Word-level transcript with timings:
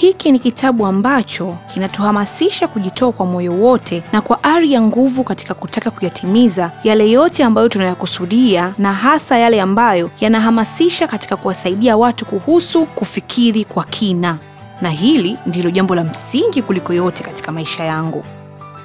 Hiki 0.00 0.32
ni 0.32 0.38
kitabu 0.38 0.86
ambacho 0.86 1.56
kinatuhamasisha 1.74 2.68
kujitoa 2.68 3.12
kwa 3.12 3.26
moyo 3.26 3.52
wote 3.54 4.02
na 4.12 4.20
kwa 4.20 4.44
ari 4.44 4.72
ya 4.72 4.80
nguvu 4.82 5.24
katika 5.24 5.54
kutaka 5.54 5.90
kuyatimiza 5.90 6.72
yale 6.84 7.10
yote 7.10 7.44
ambayo 7.44 7.68
tunayakusudia, 7.68 8.74
na 8.78 8.92
hasa 8.92 9.38
yale 9.38 9.60
ambayo 9.60 10.10
yanahamasisha 10.20 11.06
katika 11.08 11.36
kuwasaidia 11.36 11.96
watu 11.96 12.26
kuhusu 12.26 12.86
kufikiri 12.86 13.64
kwa 13.64 13.84
kina. 13.84 14.38
Na 14.82 14.90
hili 14.90 15.38
ndilo 15.46 15.70
jambo 15.70 15.94
la 15.94 16.04
msingi 16.04 16.62
kuliko 16.62 16.92
yote 16.92 17.24
katika 17.24 17.52
maisha 17.52 17.84
yangu. 17.84 18.24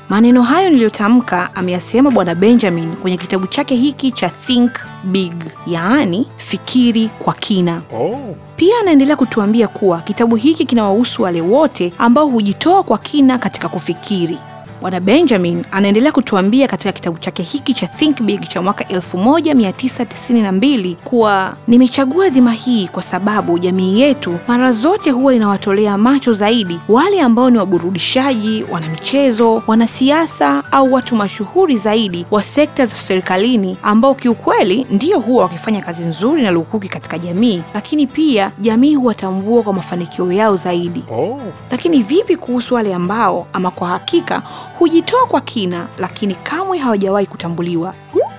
Maneno 0.09 0.41
hayo 0.43 0.69
niliyotamka 0.69 1.55
ameyasema 1.55 2.11
Bwana 2.11 2.35
Benjamin 2.35 2.95
kwenye 2.95 3.17
kitabu 3.17 3.47
chake 3.47 3.75
hiki 3.75 4.11
cha 4.11 4.29
Think 4.29 4.71
Big, 5.03 5.33
yaani 5.67 6.27
fikiri 6.37 7.07
kwa 7.19 7.33
kina. 7.33 7.81
Oh. 7.93 8.35
Pia 8.55 8.75
anaendelea 8.81 9.15
kutuambia 9.15 9.67
kuwa 9.67 10.01
kitabu 10.01 10.35
hiki 10.35 10.65
kinawahusu 10.65 11.21
wale 11.23 11.41
wote 11.41 11.93
ambao 11.97 12.27
hujitoa 12.27 12.83
kwa 12.83 12.97
kina 12.97 13.37
katika 13.37 13.69
kufikiri. 13.69 14.37
Bwana 14.81 14.99
Benjamin 14.99 15.63
anaendelea 15.71 16.11
kutuambia 16.11 16.67
katika 16.67 16.91
kitabu 16.91 17.17
chake 17.17 17.43
hiki 17.43 17.73
cha 17.73 17.87
Think 17.87 18.21
Big 18.21 18.47
cha 18.47 18.61
mwaka 18.61 18.83
1992 18.83 20.95
kuwa 20.95 21.53
nimechagua 21.67 22.29
dhima 22.29 22.51
hii 22.51 22.87
kwa 22.87 23.03
sababu 23.03 23.59
jamii 23.59 24.01
yetu 24.01 24.37
mara 24.47 24.71
zote 24.71 25.11
huwa 25.11 25.33
inawatolea 25.35 25.97
macho 25.97 26.33
zaidi 26.33 26.79
wale 26.89 27.21
ambao 27.21 27.49
ni 27.49 27.57
waburudishaji, 27.57 28.65
wanamichezo, 28.71 29.63
wanasiasa 29.67 30.63
au 30.71 30.93
watu 30.93 31.15
mashuhuri 31.15 31.77
zaidi 31.77 32.25
wa 32.31 32.43
sekta 32.43 32.85
za 32.85 32.95
serikalini 32.95 33.77
ambao 33.83 34.13
kiukweli 34.15 34.87
ndio 34.91 35.19
huwa 35.19 35.43
wakifanya 35.43 35.81
kazi 35.81 36.03
nzuri 36.05 36.41
na 36.41 36.51
lukuki 36.51 36.87
katika 36.87 37.17
jamii, 37.17 37.61
lakini 37.73 38.07
pia 38.07 38.51
jamii 38.59 38.95
huwatambua 38.95 39.63
kwa 39.63 39.73
mafanikio 39.73 40.31
yao 40.31 40.55
zaidi. 40.55 41.03
Oh. 41.11 41.41
Lakini 41.71 42.03
vipi 42.03 42.35
kuhusu 42.35 42.75
wale 42.75 42.93
ambao 42.95 43.47
ama 43.53 43.71
kwa 43.71 43.87
hakika 43.87 44.41
hujitoa 44.79 45.25
kwa 45.27 45.41
kina, 45.41 45.87
lakini 45.97 46.35
kamwe 46.35 46.77
hawajawahi 46.77 47.27
kutambuliwa 47.27 47.93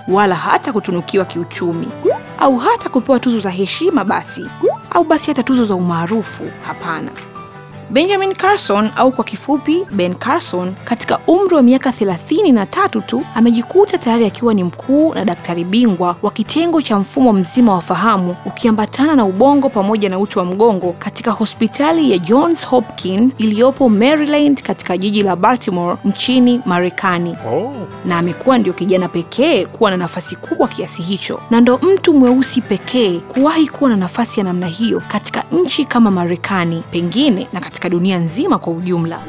wala 0.09 0.35
hata 0.35 0.73
kutunukiwa 0.73 1.25
kiuchumi 1.25 1.89
au 2.39 2.57
hata 2.57 2.89
kupewa 2.89 3.21
tuzo 3.21 3.41
za 3.41 3.51
heshima 3.51 4.05
basi 4.05 4.51
au 4.91 5.05
basi 5.05 5.27
hata 5.27 5.43
tuzo 5.43 5.65
za 5.65 5.75
umaarufu? 5.75 6.43
Hapana. 6.67 7.11
Benjamin 7.91 8.35
Carson 8.35 8.91
au 8.97 9.13
kwa 9.13 9.25
kifupi 9.25 9.87
Ben 9.93 10.15
Carson, 10.15 10.75
katika 10.85 11.19
umri 11.27 11.55
wa 11.55 11.63
miaka 11.63 11.93
thelathini 11.93 12.53
na 12.53 12.67
tatu 12.67 13.01
tu 13.01 13.23
amejikuta 13.35 13.99
tayari 13.99 14.27
akiwa 14.27 14.55
ni 14.55 14.65
mkuu 14.65 15.15
na 15.15 15.25
daktari 15.25 15.65
bingwa 15.65 16.17
wa 16.23 16.31
kitengo 16.31 16.83
cha 16.83 16.99
mfumo 16.99 17.33
mzima 17.33 17.73
wa 17.75 17.81
fahamu 17.81 18.37
ukiambatana 18.47 19.17
na 19.17 19.25
ubongo 19.25 19.69
pamoja 19.69 20.09
na 20.09 20.19
uti 20.19 20.39
wa 20.39 20.45
mgongo 20.45 20.93
katika 20.99 21.31
hospitali 21.31 22.11
ya 22.13 22.19
Johns 22.19 22.67
Hopkins 22.67 23.33
iliyopo 23.39 23.89
Maryland 23.89 24.63
katika 24.63 24.99
jiji 24.99 25.23
la 25.23 25.37
Baltimore 25.37 25.97
nchini 26.05 26.61
Marekani 26.67 27.37
Oh. 27.53 27.73
na 28.05 28.19
amekuwa 28.19 28.59
ndio 28.59 28.73
kijana 28.73 29.09
pekee 29.09 29.65
kuwa 29.67 29.91
na 29.91 29.97
nafasi 29.97 30.37
kubwa 30.37 30.69
kiasi 30.69 31.03
hicho, 31.03 31.41
na 31.51 31.61
ndo 31.61 31.79
mtu 31.83 32.15
mweusi 32.15 32.61
pekee 32.61 33.19
kuwahi 33.19 33.69
kuwa 33.69 33.91
na 33.91 33.97
nafasi 33.97 34.41
ya 34.41 34.45
namna 34.45 34.67
hiyo 34.67 35.03
katika 35.09 35.45
nchi 35.53 35.85
kama 35.85 36.11
Marekani, 36.11 36.83
pengine 36.91 37.49
na 37.53 37.61
katika 37.77 37.89
dunia 37.89 38.19
nzima 38.19 38.59
kwa 38.59 38.73
ujumla. 38.73 39.21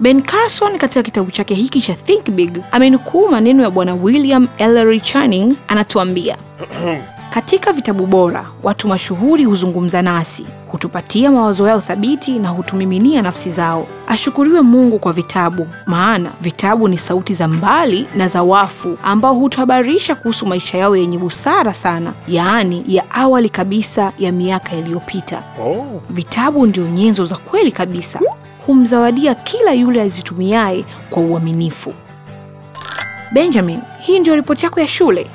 Ben 0.00 0.22
Carson 0.22 0.78
katika 0.78 1.02
kitabu 1.02 1.30
chake 1.30 1.54
hiki 1.54 1.80
cha 1.80 1.94
Think 1.94 2.30
Big 2.30 2.58
amenukuu 2.72 3.28
maneno 3.28 3.62
ya 3.62 3.70
bwana 3.70 3.94
William 3.94 4.48
Ellery 4.58 5.00
Channing, 5.00 5.56
anatuambia 5.68 6.36
katika 7.34 7.72
vitabu 7.72 8.06
bora 8.06 8.46
watu 8.62 8.88
mashuhuri 8.88 9.44
huzungumza 9.44 10.02
nasi, 10.02 10.46
hutupatia 10.74 11.30
mawazo 11.30 11.68
yao 11.68 11.80
thabiti 11.80 12.38
na 12.38 12.48
hutumiminia 12.48 13.22
nafsi 13.22 13.52
zao. 13.52 13.86
Ashukuriwe 14.08 14.60
Mungu 14.60 14.98
kwa 14.98 15.12
vitabu, 15.12 15.68
maana 15.86 16.30
vitabu 16.40 16.88
ni 16.88 16.98
sauti 16.98 17.34
za 17.34 17.48
mbali 17.48 18.06
na 18.16 18.28
za 18.28 18.42
wafu 18.42 18.98
ambao 19.04 19.34
hutuhabarisha 19.34 20.14
kuhusu 20.14 20.46
maisha 20.46 20.78
yao 20.78 20.96
yenye 20.96 21.18
busara 21.18 21.74
sana, 21.74 22.12
yaani 22.28 22.84
ya 22.88 23.10
awali 23.10 23.48
kabisa 23.48 24.12
ya 24.18 24.32
miaka 24.32 24.76
iliyopita. 24.76 25.42
Oh. 25.62 26.02
Vitabu 26.10 26.66
ndio 26.66 26.86
nyenzo 26.88 27.24
za 27.26 27.36
kweli 27.36 27.72
kabisa, 27.72 28.20
humzawadia 28.66 29.34
kila 29.34 29.72
yule 29.72 30.02
azitumiaye 30.02 30.84
kwa 31.10 31.22
uaminifu. 31.22 31.92
Benjamin, 33.32 33.78
hii 33.98 34.18
ndio 34.18 34.36
ripoti 34.36 34.64
yako 34.64 34.80
ya 34.80 34.88
shule? 34.88 35.26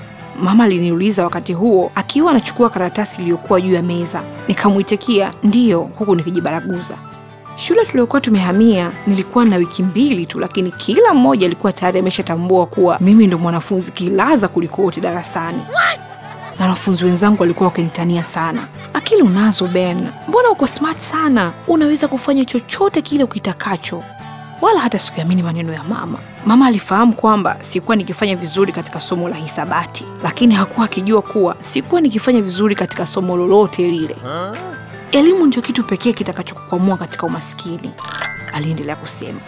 Mama 0.41 0.63
aliniuliza 0.63 1.23
wakati 1.23 1.53
huo 1.53 1.91
akiwa 1.95 2.31
anachukua 2.31 2.69
karatasi 2.69 3.21
iliyokuwa 3.21 3.61
juu 3.61 3.73
ya 3.73 3.81
meza. 3.81 4.21
Nikamwitikia 4.47 5.33
ndiyo, 5.43 5.79
huku 5.81 6.15
nikijibaraguza. 6.15 6.97
Shule 7.55 7.85
tuliokuwa 7.85 8.21
tumehamia 8.21 8.91
nilikuwa 9.07 9.45
na 9.45 9.55
wiki 9.55 9.83
mbili 9.83 10.25
tu, 10.25 10.39
lakini 10.39 10.71
kila 10.71 11.13
mmoja 11.13 11.45
alikuwa 11.47 11.73
tayari 11.73 11.99
ameshatambua 11.99 12.65
kuwa 12.65 12.97
mimi 13.01 13.27
ndo 13.27 13.37
mwanafunzi 13.37 13.91
kilaza 13.91 14.47
kuliko 14.47 14.81
wote 14.81 15.01
darasani 15.01 15.61
na 16.59 16.65
wanafunzi 16.65 17.05
wenzangu 17.05 17.41
walikuwa 17.41 17.69
wakinitania 17.69 18.23
sana. 18.23 18.67
Akili 18.93 19.21
unazo 19.21 19.67
Ben, 19.67 20.07
mbona 20.27 20.49
uko 20.49 20.67
smart 20.67 20.99
sana, 20.99 21.51
unaweza 21.67 22.07
kufanya 22.07 22.45
chochote 22.45 23.01
kile 23.01 23.23
ukitakacho. 23.23 24.03
Wala 24.61 24.79
hata 24.79 24.99
sikuamini 24.99 25.43
maneno 25.43 25.73
ya 25.73 25.83
mama. 25.83 26.17
Mama 26.45 26.65
alifahamu 26.67 27.13
kwamba 27.13 27.57
sikuwa 27.61 27.95
nikifanya 27.95 28.35
vizuri 28.35 28.71
katika 28.73 29.01
somo 29.01 29.29
la 29.29 29.35
hisabati, 29.35 30.05
lakini 30.23 30.53
hakuwa 30.55 30.85
akijua 30.85 31.21
kuwa 31.21 31.55
sikuwa 31.61 32.01
nikifanya 32.01 32.41
vizuri 32.41 32.75
katika 32.75 33.05
somo 33.07 33.37
lolote 33.37 33.87
lile. 33.87 34.15
Elimu 35.11 35.45
ndio 35.45 35.61
kitu 35.61 35.83
pekee 35.83 36.13
kitakachokukwamua 36.13 36.97
katika 36.97 37.25
umaskini, 37.27 37.91
aliendelea 38.53 38.95
kusema. 38.95 39.39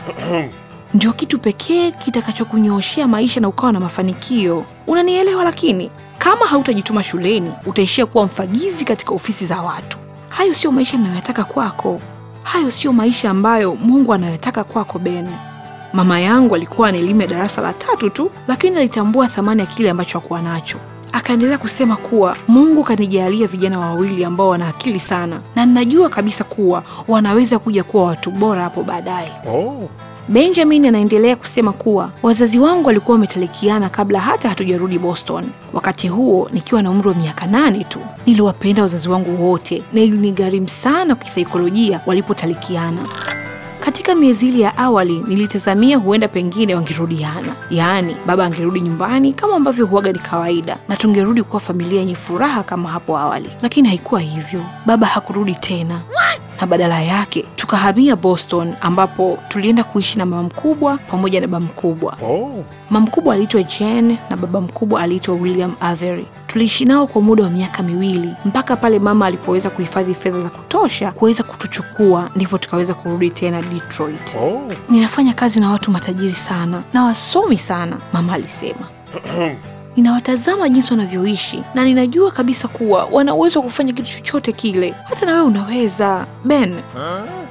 ndio 0.94 1.14
kitu 1.14 1.40
pekee 1.40 1.92
kitakachokunyooshea 1.92 3.08
maisha 3.08 3.40
na 3.40 3.48
ukawa 3.48 3.72
na 3.72 3.80
mafanikio. 3.80 4.66
Unanielewa? 4.88 5.44
Lakini 5.44 5.92
kama 6.18 6.46
hautajituma 6.46 7.04
shuleni, 7.04 7.52
utaishia 7.66 8.06
kuwa 8.06 8.26
mfagizi 8.26 8.86
katika 8.86 9.12
ofisi 9.14 9.46
za 9.46 9.62
watu. 9.62 9.98
Hayo 10.30 10.54
sio 10.54 10.72
maisha 10.72 10.98
ninayoyataka 10.98 11.44
kwako. 11.44 12.00
Hayo 12.44 12.72
sio 12.72 12.94
maisha 12.94 13.30
ambayo 13.30 13.76
Mungu 13.76 14.14
anayotaka 14.14 14.64
kwako, 14.64 15.00
Ben. 15.00 15.30
Mama 15.94 16.20
yangu 16.20 16.56
alikuwa 16.56 16.88
anaelimu 16.90 17.22
ya 17.22 17.28
darasa 17.28 17.62
la 17.62 17.74
tatu 17.74 18.10
tu, 18.10 18.32
lakini 18.48 18.78
alitambua 18.78 19.28
thamani 19.28 19.60
ya 19.62 19.66
kile 19.66 19.90
ambacho 19.90 20.20
hakuwa 20.20 20.42
nacho. 20.42 20.78
Akaendelea 21.14 21.58
kusema 21.58 21.96
kuwa 21.96 22.36
Mungu 22.48 22.84
kanijalia 22.84 23.48
vijana 23.48 23.80
wawili 23.80 24.26
ambao 24.26 24.50
wana 24.50 24.68
akili 24.68 25.00
sana, 25.00 25.42
na 25.56 25.66
ninajua 25.66 26.10
kabisa 26.10 26.44
kuwa 26.44 26.84
wanaweza 27.08 27.60
kuja 27.60 27.84
kuwa 27.84 28.04
watu 28.04 28.32
bora 28.32 28.64
hapo 28.64 28.84
baadaye. 28.84 29.32
Oh. 29.50 29.90
Benjamin 30.28 30.86
anaendelea 30.86 31.36
kusema 31.36 31.74
kuwa 31.74 32.12
wazazi 32.24 32.60
wangu 32.60 32.88
walikuwa 32.88 33.16
wametalikiana 33.16 33.90
kabla 33.90 34.20
hata 34.20 34.50
hatujarudi 34.50 35.00
Boston. 35.00 35.46
Wakati 35.74 36.08
huo 36.08 36.50
nikiwa 36.54 36.82
na 36.82 36.92
umri 36.92 37.08
wa 37.10 37.16
miaka 37.16 37.46
nane 37.48 37.84
tu. 37.84 38.00
Niliwapenda 38.26 38.82
wazazi 38.82 39.10
wangu 39.10 39.50
wote 39.50 39.84
na 39.94 40.02
ilinigharimu 40.02 40.68
sana 40.70 41.16
kisaikolojia 41.16 42.02
walipotalikiana. 42.06 43.08
Katika 43.80 44.16
miezi 44.16 44.48
ile 44.48 44.60
ya 44.60 44.78
awali 44.78 45.24
nilitazamia 45.28 45.98
huenda 45.98 46.28
pengine 46.28 46.76
wangerudiana, 46.76 47.56
yaani 47.72 48.16
baba 48.26 48.46
angerudi 48.46 48.82
nyumbani 48.82 49.34
kama 49.34 49.56
ambavyo 49.56 49.86
huaga 49.86 50.12
ni 50.12 50.20
kawaida, 50.20 50.78
na 50.90 50.96
tungerudi 50.96 51.44
kuwa 51.44 51.60
familia 51.60 52.00
yenye 52.00 52.16
furaha 52.16 52.64
kama 52.64 52.90
hapo 52.90 53.18
awali, 53.18 53.50
lakini 53.62 53.88
haikuwa 53.88 54.22
hivyo. 54.22 54.64
Baba 54.86 55.08
hakurudi 55.08 55.54
tena 55.56 56.02
na 56.62 56.68
badala 56.68 57.02
yake 57.02 57.46
tukahamia 57.56 58.16
Boston 58.16 58.74
ambapo 58.82 59.38
tulienda 59.48 59.84
kuishi 59.84 60.18
na 60.18 60.26
mama 60.26 60.44
mkubwa 60.44 60.98
pamoja 60.98 61.42
na 61.42 61.48
baba 61.48 61.66
mkubwa. 61.66 62.18
Oh. 62.24 62.64
Mama 62.90 63.06
mkubwa 63.06 63.34
aliitwa 63.34 63.64
Jane 63.64 64.20
na 64.30 64.38
baba 64.38 64.62
mkubwa 64.62 65.02
aliitwa 65.02 65.36
William 65.36 65.76
Avery. 65.80 66.26
Tuliishi 66.48 66.86
nao 66.86 67.08
kwa 67.08 67.22
muda 67.22 67.44
wa 67.44 67.50
miaka 67.50 67.84
miwili 67.84 68.34
mpaka 68.46 68.76
pale 68.76 69.00
mama 69.00 69.26
alipoweza 69.26 69.70
kuhifadhi 69.70 70.14
fedha 70.14 70.42
za 70.42 70.50
kutosha 70.50 71.12
kuweza 71.12 71.44
kutuchukua, 71.44 72.30
ndipo 72.36 72.58
tukaweza 72.58 72.94
kurudi 72.94 73.30
tena 73.30 73.62
Detroit. 73.62 74.36
Oh. 74.42 74.62
Ninafanya 74.90 75.34
kazi 75.34 75.60
na 75.60 75.72
watu 75.72 75.92
matajiri 75.92 76.36
sana 76.36 76.84
na 76.94 77.04
wasomi 77.04 77.58
sana, 77.58 77.98
mama 78.14 78.34
alisema. 78.34 78.88
Ninawatazama 79.98 80.70
jinsi 80.70 80.92
wanavyoishi 80.92 81.64
na 81.74 81.84
ninajua 81.84 82.32
kabisa 82.32 82.68
kuwa 82.68 83.06
wana 83.12 83.34
uwezo 83.34 83.60
wa 83.60 83.66
kufanya 83.66 83.94
kitu 83.94 84.12
chochote 84.12 84.52
kile. 84.52 84.96
Hata 85.04 85.26
na 85.26 85.32
wewe 85.34 85.46
unaweza, 85.46 86.28
Ben. 86.46 86.76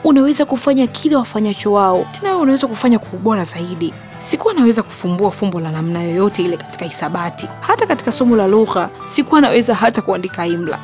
Unaweza 0.05 0.45
kufanya 0.45 0.87
kile 0.87 1.17
wafanyacho 1.17 1.73
wao, 1.73 2.07
tena 2.13 2.29
wewe 2.31 2.43
unaweza 2.43 2.67
kufanya 2.67 2.99
kwa 2.99 3.09
ubora 3.19 3.45
zaidi. 3.45 3.93
Sikuwa 4.21 4.55
naweza 4.55 4.83
kufumbua 4.83 5.31
fumbo 5.31 5.61
la 5.61 5.71
namna 5.71 6.03
yoyote 6.03 6.43
ile 6.43 6.57
katika 6.57 6.85
hisabati. 6.85 7.47
Hata 7.61 7.87
katika 7.87 8.13
somo 8.13 8.37
la 8.37 8.47
lugha 8.47 8.89
sikuwa 9.07 9.41
naweza 9.41 9.75
hata 9.75 10.03
kuandika 10.03 10.47
imla. 10.47 10.79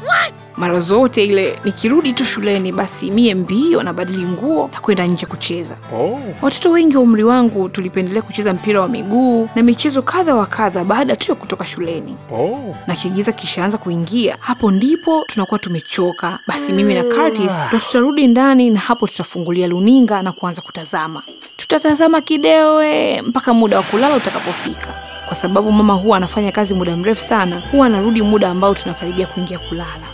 Mara 0.56 0.81
zote 0.81 1.25
ile 1.25 1.59
nikirudi 1.65 2.12
tu 2.12 2.25
shuleni, 2.25 2.73
basi 2.73 3.11
mie 3.11 3.35
mbio 3.35 3.83
nabadili 3.83 4.25
nguo 4.27 4.71
na 4.73 4.81
kwenda 4.81 5.06
nje 5.06 5.27
kucheza. 5.27 5.77
Oh. 5.94 6.21
Watoto 6.43 6.71
wengi 6.71 6.97
wa 6.97 7.03
umri 7.03 7.25
wangu 7.25 7.69
tulipendelea 7.69 8.23
kucheza 8.23 8.53
mpira 8.55 8.81
wa 8.81 8.88
miguu 8.88 9.49
na 9.55 9.62
michezo 9.62 10.03
kadha 10.03 10.35
wa 10.35 10.47
kadha 10.47 10.85
baada 10.85 11.17
tu 11.17 11.31
ya 11.31 11.35
kutoka 11.35 11.67
shuleni 11.67 12.17
Oh. 12.32 12.77
na 12.87 12.94
kigiza 12.97 13.32
kishaanza 13.32 13.79
kuingia, 13.79 14.37
hapo 14.41 14.71
ndipo 14.71 15.25
tunakuwa 15.27 15.59
tumechoka. 15.59 16.39
Basi 16.47 16.73
mimi 16.73 16.94
na 16.94 17.03
Curtis 17.05 17.53
ndo 17.69 17.79
tutarudi 17.79 18.27
ndani, 18.27 18.71
na 18.71 18.81
hapo 18.81 19.06
tutafungulia 19.06 19.67
luninga 19.67 20.23
na 20.23 20.32
kuanza 20.32 20.62
kutazama. 20.62 21.23
Tutatazama 21.56 22.21
kidewe 22.21 23.23
mpaka 23.26 23.55
muda 23.55 23.76
wa 23.76 23.82
kulala 23.82 24.17
utakapofika, 24.17 24.94
kwa 25.26 25.37
sababu 25.37 25.73
mama 25.73 25.94
huwa 25.94 26.17
anafanya 26.17 26.52
kazi 26.52 26.75
muda 26.75 26.96
mrefu 26.96 27.20
sana, 27.20 27.62
huwa 27.73 27.87
anarudi 27.87 28.23
muda 28.23 28.49
ambao 28.50 28.75
tunakaribia 28.75 29.26
kuingia 29.26 29.58
kulala. 29.58 30.06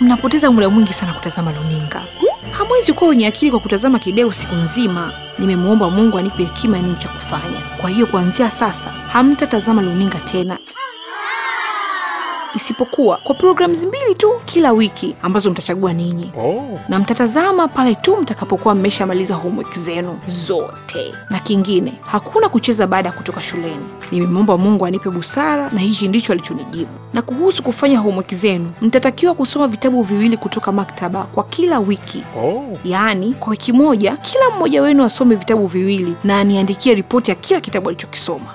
Mnapoteza 0.00 0.50
muda 0.50 0.68
mwingi 0.70 0.92
sana 0.94 1.12
kutazama 1.12 1.52
luninga. 1.52 2.02
Hamwezi 2.52 2.92
kuwa 2.92 3.10
wenye 3.10 3.26
akili 3.26 3.50
kwa 3.50 3.60
kutazama 3.60 3.98
kideo 3.98 4.32
siku 4.32 4.54
nzima. 4.54 5.12
Nimemwomba 5.38 5.90
Mungu 5.90 6.18
anipe 6.18 6.44
hekima 6.44 6.76
ya 6.76 6.82
nini 6.82 6.96
cha 6.96 7.08
kufanya. 7.08 7.60
Kwa 7.80 7.90
hiyo 7.90 8.06
kuanzia 8.06 8.50
sasa 8.50 8.90
hamtatazama 8.90 9.82
luninga 9.82 10.18
tena, 10.18 10.58
isipokuwa 12.54 13.16
kwa 13.16 13.34
programs 13.34 13.78
mbili 13.78 14.14
tu 14.16 14.30
kila 14.44 14.72
wiki 14.72 15.14
ambazo 15.22 15.50
mtachagua 15.50 15.92
ninyi 15.92 16.32
Oh. 16.38 16.80
na 16.88 16.98
mtatazama 16.98 17.68
pale 17.68 17.94
tu 17.94 18.16
mtakapokuwa 18.16 18.74
mmeshamaliza 18.74 19.34
homework 19.34 19.78
zenu 19.78 20.18
zote. 20.26 21.14
Na 21.30 21.38
kingine, 21.40 21.94
hakuna 22.06 22.48
kucheza 22.48 22.86
baada 22.86 23.08
ya 23.08 23.14
kutoka 23.14 23.42
shuleni. 23.42 23.84
Nimemwomba 24.12 24.58
Mungu 24.58 24.86
anipe 24.86 25.10
busara 25.10 25.70
na 25.70 25.80
hichi 25.80 26.08
ndicho 26.08 26.32
alichonijibu. 26.32 26.90
Na 27.12 27.22
kuhusu 27.22 27.62
kufanya 27.62 27.98
homework 27.98 28.34
zenu, 28.34 28.72
mtatakiwa 28.82 29.34
kusoma 29.34 29.66
vitabu 29.68 30.02
viwili 30.02 30.36
kutoka 30.36 30.72
maktaba 30.72 31.22
kwa 31.24 31.44
kila 31.44 31.78
wiki. 31.78 32.22
Oh. 32.38 32.78
Yaani, 32.84 33.34
kwa 33.34 33.50
wiki 33.50 33.72
moja 33.72 34.16
kila 34.16 34.50
mmoja 34.56 34.82
wenu 34.82 35.04
asome 35.04 35.34
vitabu 35.34 35.66
viwili 35.66 36.14
na 36.24 36.38
aniandikie 36.40 36.94
ripoti 36.94 37.30
ya 37.30 37.34
kila 37.34 37.60
kitabu 37.60 37.88
alichokisoma. 37.88 38.46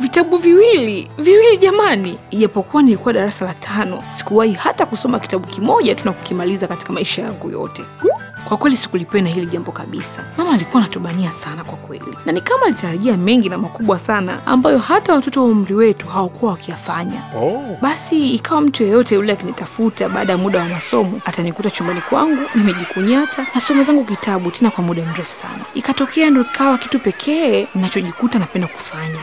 Vitabu 0.00 0.36
viwili 0.36 1.10
viwili, 1.18 1.56
jamani! 1.56 2.18
Ijapokuwa 2.30 2.82
nilikuwa 2.82 3.12
darasa 3.14 3.44
la 3.44 3.54
tano, 3.54 4.02
sikuwahi 4.16 4.52
hata 4.52 4.86
kusoma 4.86 5.18
kitabu 5.18 5.46
kimoja 5.46 5.94
tu 5.94 6.04
na 6.04 6.12
kukimaliza 6.12 6.66
katika 6.68 6.92
maisha 6.92 7.22
yangu 7.22 7.50
yote. 7.50 7.82
Kwa 8.48 8.56
kweli 8.56 8.76
sikulipenda 8.76 9.30
hili 9.30 9.46
jambo 9.46 9.72
kabisa. 9.72 10.24
Mama 10.38 10.52
alikuwa 10.54 10.82
anatubania 10.82 11.30
sana 11.32 11.64
kwa 11.64 11.76
kweli, 11.78 12.18
na 12.26 12.32
ni 12.32 12.40
kama 12.40 12.66
alitarajia 12.66 13.16
mengi 13.16 13.48
na 13.48 13.58
makubwa 13.58 13.98
sana 13.98 14.46
ambayo 14.46 14.78
hata 14.78 15.12
watoto 15.14 15.40
wa 15.44 15.50
umri 15.50 15.74
wetu 15.74 16.06
hawakuwa 16.08 16.50
wakiyafanya. 16.52 17.22
Oh. 17.36 17.76
Basi 17.82 18.30
ikawa 18.30 18.60
mtu 18.60 18.82
yeyote 18.82 19.14
yule 19.14 19.32
akinitafuta 19.32 20.08
baada 20.08 20.32
ya 20.32 20.38
muda 20.38 20.58
wa 20.58 20.68
masomo 20.68 21.20
atanikuta 21.24 21.70
chumbani 21.70 22.00
kwangu 22.00 22.42
nimejikunyata 22.54 23.46
nasoma 23.54 23.82
zangu 23.82 24.04
kitabu 24.04 24.50
tena 24.50 24.70
kwa 24.70 24.84
muda 24.84 25.04
mrefu 25.04 25.32
sana. 25.32 25.60
Ikatokea 25.74 26.30
ndo 26.30 26.40
ikawa 26.40 26.78
kitu 26.78 26.98
pekee 27.00 27.66
ninachojikuta 27.74 28.38
napenda 28.38 28.68
kufanya. 28.68 29.18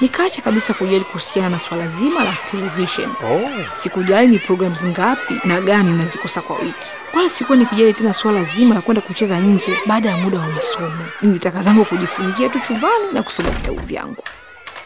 Nikaacha 0.00 0.42
kabisa 0.42 0.74
kujali 0.74 1.04
kuhusiana 1.04 1.48
na 1.50 1.58
swala 1.58 1.88
zima 1.88 2.24
la 2.24 2.36
television. 2.50 3.10
Oh. 3.10 3.50
Sikujali 3.74 4.28
ni 4.28 4.38
programs 4.38 4.84
ngapi 4.84 5.34
na 5.44 5.60
gani 5.60 5.92
nazikosa 5.98 6.40
kwa 6.42 6.56
wiki, 6.58 6.90
wala 7.14 7.30
sikuwa 7.30 7.58
nikijali 7.58 7.94
tena 7.94 8.14
swala 8.14 8.44
zima 8.44 8.74
la 8.74 8.80
kwenda 8.80 9.00
kucheza 9.00 9.40
nje 9.40 9.78
baada 9.86 10.10
ya 10.10 10.16
muda 10.16 10.38
wa 10.38 10.46
masomo. 10.46 11.04
Nilitaka 11.22 11.62
zangu 11.62 11.84
kujifungia 11.84 12.48
tu 12.48 12.60
chumbani 12.66 13.04
na 13.12 13.22
kusoma 13.22 13.50
vitabu 13.50 13.80
vyangu. 13.80 14.22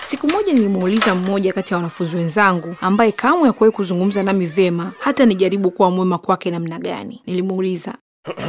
Siku 0.09 0.29
moja 0.29 0.53
nilimuuliza 0.53 1.15
mmoja 1.15 1.53
kati 1.53 1.73
ya 1.75 1.77
wanafunzi 1.77 2.17
wenzangu 2.17 2.77
ambaye 2.81 3.13
kamwe 3.13 3.47
hakuwahi 3.47 3.73
kuzungumza 3.77 4.23
nami 4.23 4.47
vema 4.47 4.93
hata 4.99 5.27
nijaribu 5.27 5.71
kuwa 5.71 5.91
mwema 5.91 6.19
kwake 6.19 6.51
namna 6.51 6.79
gani. 6.79 7.23
Nilimuuliza, 7.27 7.95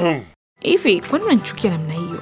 hivi 0.62 1.02
kwani 1.02 1.26
unanichukia 1.26 1.72
namna 1.72 1.94
hiyo? 1.94 2.22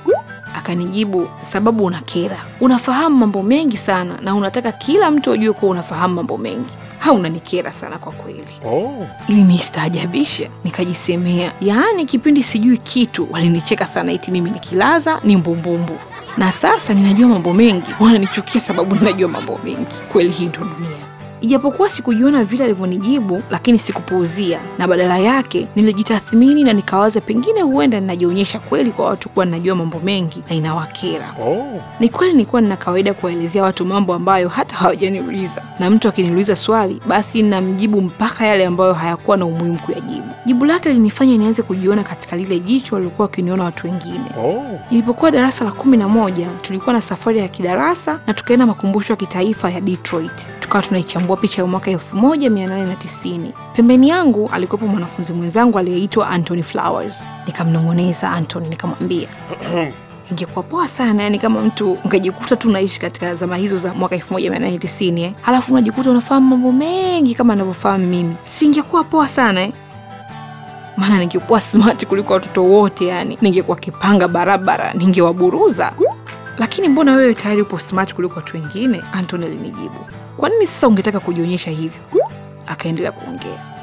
Akanijibu, 0.54 1.30
sababu 1.52 1.86
unakera, 1.86 2.38
unafahamu 2.62 3.18
mambo 3.18 3.44
mengi 3.44 3.78
sana 3.78 4.14
na 4.22 4.36
unataka 4.36 4.72
kila 4.72 5.12
mtu 5.12 5.32
ajue 5.32 5.54
kuwa 5.54 5.72
unafahamu 5.72 6.14
mambo 6.16 6.38
mengi. 6.38 6.70
haunanikera 7.00 7.74
sana 7.74 7.98
kwa 7.98 8.12
kweli. 8.12 8.44
Oh. 8.66 9.08
Ili 9.28 9.44
nistaajabisha, 9.44 10.50
nikajisemea, 10.64 11.52
yaani 11.62 12.06
kipindi 12.06 12.44
sijui 12.44 12.78
kitu 12.78 13.28
walinicheka 13.32 13.86
sana, 13.88 14.12
eti 14.12 14.32
mimi 14.32 14.50
nikilaza 14.50 15.20
ni 15.24 15.38
mbumbumbu, 15.38 15.98
na 16.38 16.52
sasa 16.52 16.94
ninajua 16.94 17.28
mambo 17.28 17.54
mengi, 17.54 17.96
wananichukia 18.00 18.62
sababu 18.62 18.96
ninajua 18.96 19.30
mambo 19.30 19.60
mengi. 19.64 19.96
Kweli 20.12 20.30
hii 20.30 20.46
ndo 20.46 20.60
dunia. 20.60 20.98
Ijapokuwa 21.44 21.90
sikujiona 21.90 22.44
vile 22.44 22.64
alivyonijibu, 22.64 23.44
lakini 23.50 23.80
sikupuuzia, 23.80 24.60
na 24.78 24.88
badala 24.88 25.18
yake 25.18 25.68
nilijitathmini 25.76 26.64
na 26.64 26.74
nikawaza 26.74 27.22
pengine 27.22 27.62
huenda 27.62 28.00
ninajionyesha 28.00 28.60
kweli 28.60 28.92
kwa 28.92 29.06
watu 29.06 29.30
kuwa 29.30 29.46
ninajua 29.46 29.76
mambo 29.76 30.00
mengi 30.00 30.44
na 30.50 30.56
inawakera. 30.56 31.36
Oh. 31.46 31.82
Ni 32.00 32.10
kweli 32.10 32.34
nilikuwa 32.34 32.62
nina 32.62 32.78
kawaida 32.78 33.14
kuwaelezea 33.14 33.64
watu 33.64 33.86
mambo 33.86 34.14
ambayo 34.14 34.50
hata 34.50 34.76
hawajaniuliza, 34.76 35.64
na 35.80 35.90
mtu 35.90 36.08
akiniuliza 36.10 36.56
swali, 36.56 37.02
basi 37.08 37.42
namjibu 37.42 38.02
mpaka 38.02 38.46
yale 38.48 38.66
ambayo 38.66 38.94
hayakuwa 38.94 39.38
na 39.38 39.46
umuhimu 39.46 39.80
kuyajibu. 39.80 40.28
Jibu 40.46 40.66
lake 40.66 40.90
lilinifanya 40.90 41.38
nianze 41.38 41.62
kujiona 41.62 42.04
katika 42.04 42.36
lile 42.36 42.60
jicho 42.60 42.96
waliokuwa 42.96 43.26
wakiniona 43.28 43.64
watu 43.64 43.88
wengine. 43.88 44.26
Oh. 44.44 44.64
Nilipokuwa 44.92 45.32
darasa 45.32 45.66
la 45.66 45.72
kumi 45.72 45.98
na 45.98 46.08
moja 46.08 46.48
tulikuwa 46.62 46.94
na 46.94 47.02
safari 47.02 47.40
ya 47.40 47.48
kidarasa 47.48 48.20
na 48.28 48.34
tukaenda 48.34 48.66
makumbusho 48.66 49.14
ya 49.14 49.18
kitaifa 49.18 49.70
ya 49.72 49.82
Detroit. 49.82 50.32
Tukawa 50.60 50.84
tunaichambua 50.84 51.33
picha 51.38 51.62
ya 51.62 51.68
mwaka 51.68 51.92
1890. 51.92 53.40
Pembeni 53.76 54.10
yangu 54.10 54.50
alikuwepo 54.54 54.88
mwanafunzi 54.88 55.34
mwenzangu 55.34 55.80
aliyeitwa 55.80 56.30
Anthony 56.30 56.64
Flowers. 56.64 57.26
Nikamnong'oneza 57.48 58.32
Anthony, 58.32 58.70
nikamwambia 58.70 59.28
ingekuwa 60.32 60.64
poa 60.64 60.88
sana 60.88 61.24
yani 61.24 61.40
kama 61.40 61.62
mtu 61.62 61.92
ungejikuta 62.06 62.56
tu 62.56 62.70
unaishi 62.70 63.00
katika 63.00 63.36
zama 63.36 63.58
hizo 63.58 63.78
za 63.78 63.94
mwaka 63.94 64.16
1890 64.16 65.20
eh, 65.20 65.34
halafu 65.42 65.72
unajikuta 65.72 66.10
unafahamu 66.12 66.50
mambo 66.50 66.72
mengi 66.72 67.36
kama 67.36 67.54
anavyofahamu 67.54 68.08
mimi, 68.08 68.36
si 68.46 68.66
ingekuwa 68.66 69.04
poa 69.04 69.28
sana 69.28 69.62
eh? 69.62 69.72
maana 70.98 71.20
ningekuwa 71.20 71.62
smart 71.62 72.06
kuliko 72.06 72.34
watoto 72.34 72.64
wote, 72.64 73.06
yani 73.08 73.38
ningekuwa 73.42 73.78
kipanga 73.78 74.28
barabara, 74.28 74.94
ningewaburuza. 74.94 75.94
Lakini 76.58 76.88
mbona 76.88 77.16
wewe 77.16 77.34
tayari 77.34 77.62
upo 77.62 77.80
smart 77.80 78.14
kuliko 78.14 78.36
watu 78.36 78.58
wengine? 78.58 79.04
Anton 79.14 79.44
alinijibu. 79.44 80.06
Kwa 80.38 80.50
nini 80.50 80.68
sasa 80.68 80.88
ungetaka 80.88 81.20
kujionyesha 81.20 81.72
hivyo? 81.72 82.02
Akaendelea 82.68 83.12
kuongea. 83.12 83.74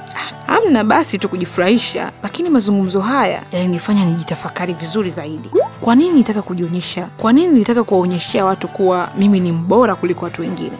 Hamna 0.46 0.66
Amna 0.66 0.84
basi 0.84 1.18
tu 1.18 1.28
kujifurahisha, 1.28 2.12
lakini 2.22 2.48
mazungumzo 2.50 3.00
haya 3.00 3.42
yalinifanya 3.52 4.04
nijitafakari 4.04 4.72
vizuri 4.74 5.10
zaidi. 5.10 5.50
Kwa 5.80 5.94
nini 5.94 6.10
nilitaka 6.10 6.42
kujionyesha? 6.42 7.08
Kwa 7.16 7.32
nini 7.32 7.48
nilitaka 7.52 7.84
kuwaonyeshea 7.84 8.44
watu 8.44 8.68
kuwa 8.68 9.08
mimi 9.18 9.40
ni 9.40 9.52
mbora 9.52 9.94
kuliko 9.94 10.24
watu 10.24 10.42
wengine? 10.42 10.72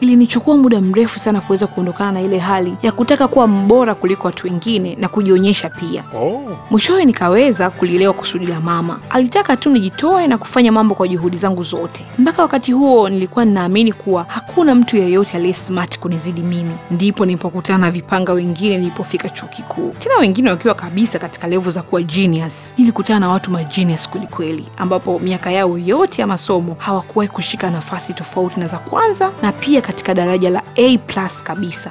Ilinichukua 0.00 0.56
muda 0.56 0.80
mrefu 0.80 1.18
sana 1.18 1.40
kuweza 1.40 1.66
kuondokana 1.66 2.12
na 2.12 2.20
ile 2.20 2.38
hali 2.38 2.76
ya 2.82 2.92
kutaka 2.92 3.28
kuwa 3.28 3.46
mbora 3.46 3.94
kuliko 3.94 4.26
watu 4.28 4.46
wengine 4.46 4.96
na 5.00 5.08
kujionyesha 5.08 5.68
pia. 5.70 6.04
Oh. 6.18 6.56
Mwishowe 6.70 7.04
nikaweza 7.04 7.70
kulielewa 7.70 8.12
kusudi 8.14 8.46
la 8.46 8.60
mama. 8.60 8.98
Alitaka 9.10 9.56
tu 9.56 9.70
nijitoe 9.70 10.26
na 10.26 10.38
kufanya 10.38 10.72
mambo 10.72 10.94
kwa 10.94 11.08
juhudi 11.08 11.36
zangu 11.38 11.62
zote. 11.62 12.04
Mpaka 12.18 12.42
wakati 12.42 12.72
huo 12.72 13.08
nilikuwa 13.08 13.44
ninaamini 13.44 13.92
kuwa 13.92 14.24
hakuna 14.28 14.74
mtu 14.74 14.96
yeyote 14.96 15.36
aliye 15.36 15.54
smart 15.54 15.98
kunizidi 15.98 16.40
mimi. 16.40 16.74
Ndipo 16.90 17.26
nilipokutana 17.26 17.78
na 17.78 17.90
vipanga 17.90 18.32
wengine 18.32 18.78
nilipofika 18.78 19.28
chuo 19.28 19.48
kikuu, 19.48 19.90
tena 19.98 20.16
wengine 20.18 20.50
wakiwa 20.50 20.74
kabisa 20.74 21.18
katika 21.18 21.48
levo 21.48 21.70
za 21.70 21.82
kuwa 21.82 22.02
genius. 22.02 22.54
Nilikutana 22.78 23.20
na 23.20 23.28
watu 23.28 23.50
magenius 23.50 24.08
kwelikweli, 24.08 24.64
ambapo 24.78 25.18
miaka 25.18 25.50
yao 25.52 25.78
yote 25.78 26.20
ya 26.20 26.26
masomo 26.26 26.76
hawakuwahi 26.78 27.28
kushika 27.30 27.70
nafasi 27.70 28.12
tofauti 28.12 28.60
na 28.60 28.66
za 28.68 28.78
kwanza, 28.78 29.30
na 29.42 29.52
pia 29.52 29.80
katika 29.86 30.14
daraja 30.14 30.50
la 30.50 30.62
A 30.76 30.98
plus 30.98 31.32
kabisa 31.42 31.90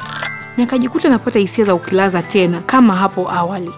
nikajikuta 0.57 1.09
napata 1.09 1.39
hisia 1.39 1.65
za 1.65 1.75
ukilaza 1.75 2.21
tena 2.21 2.59
kama 2.65 2.95
hapo 2.95 3.31
awali. 3.31 3.71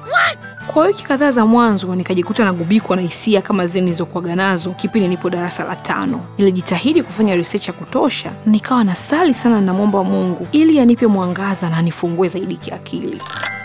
Kwa 0.68 0.86
wiki 0.86 1.04
kadhaa 1.04 1.32
za 1.32 1.46
mwanzo 1.46 1.96
nikajikuta 1.96 2.46
nagubikwa 2.46 2.96
na 2.96 3.02
hisia 3.02 3.42
kama 3.42 3.68
zile 3.68 3.82
nilizokuwaga 3.86 4.36
nazo 4.36 4.70
kipindi 4.70 5.08
nipo 5.08 5.30
darasa 5.30 5.64
la 5.64 5.76
tano. 5.76 6.22
Nilijitahidi 6.38 7.04
kufanya 7.04 7.36
research 7.36 7.68
ya 7.68 7.74
kutosha, 7.74 8.32
nikawa 8.46 8.84
nasali 8.84 9.34
sana, 9.34 9.62
namwomba 9.62 10.04
Mungu 10.04 10.48
ili 10.52 10.80
anipe 10.80 11.08
mwangaza 11.08 11.70
na 11.70 11.78
anifungue 11.78 12.28
zaidi 12.30 12.56
kiakili. 12.56 13.22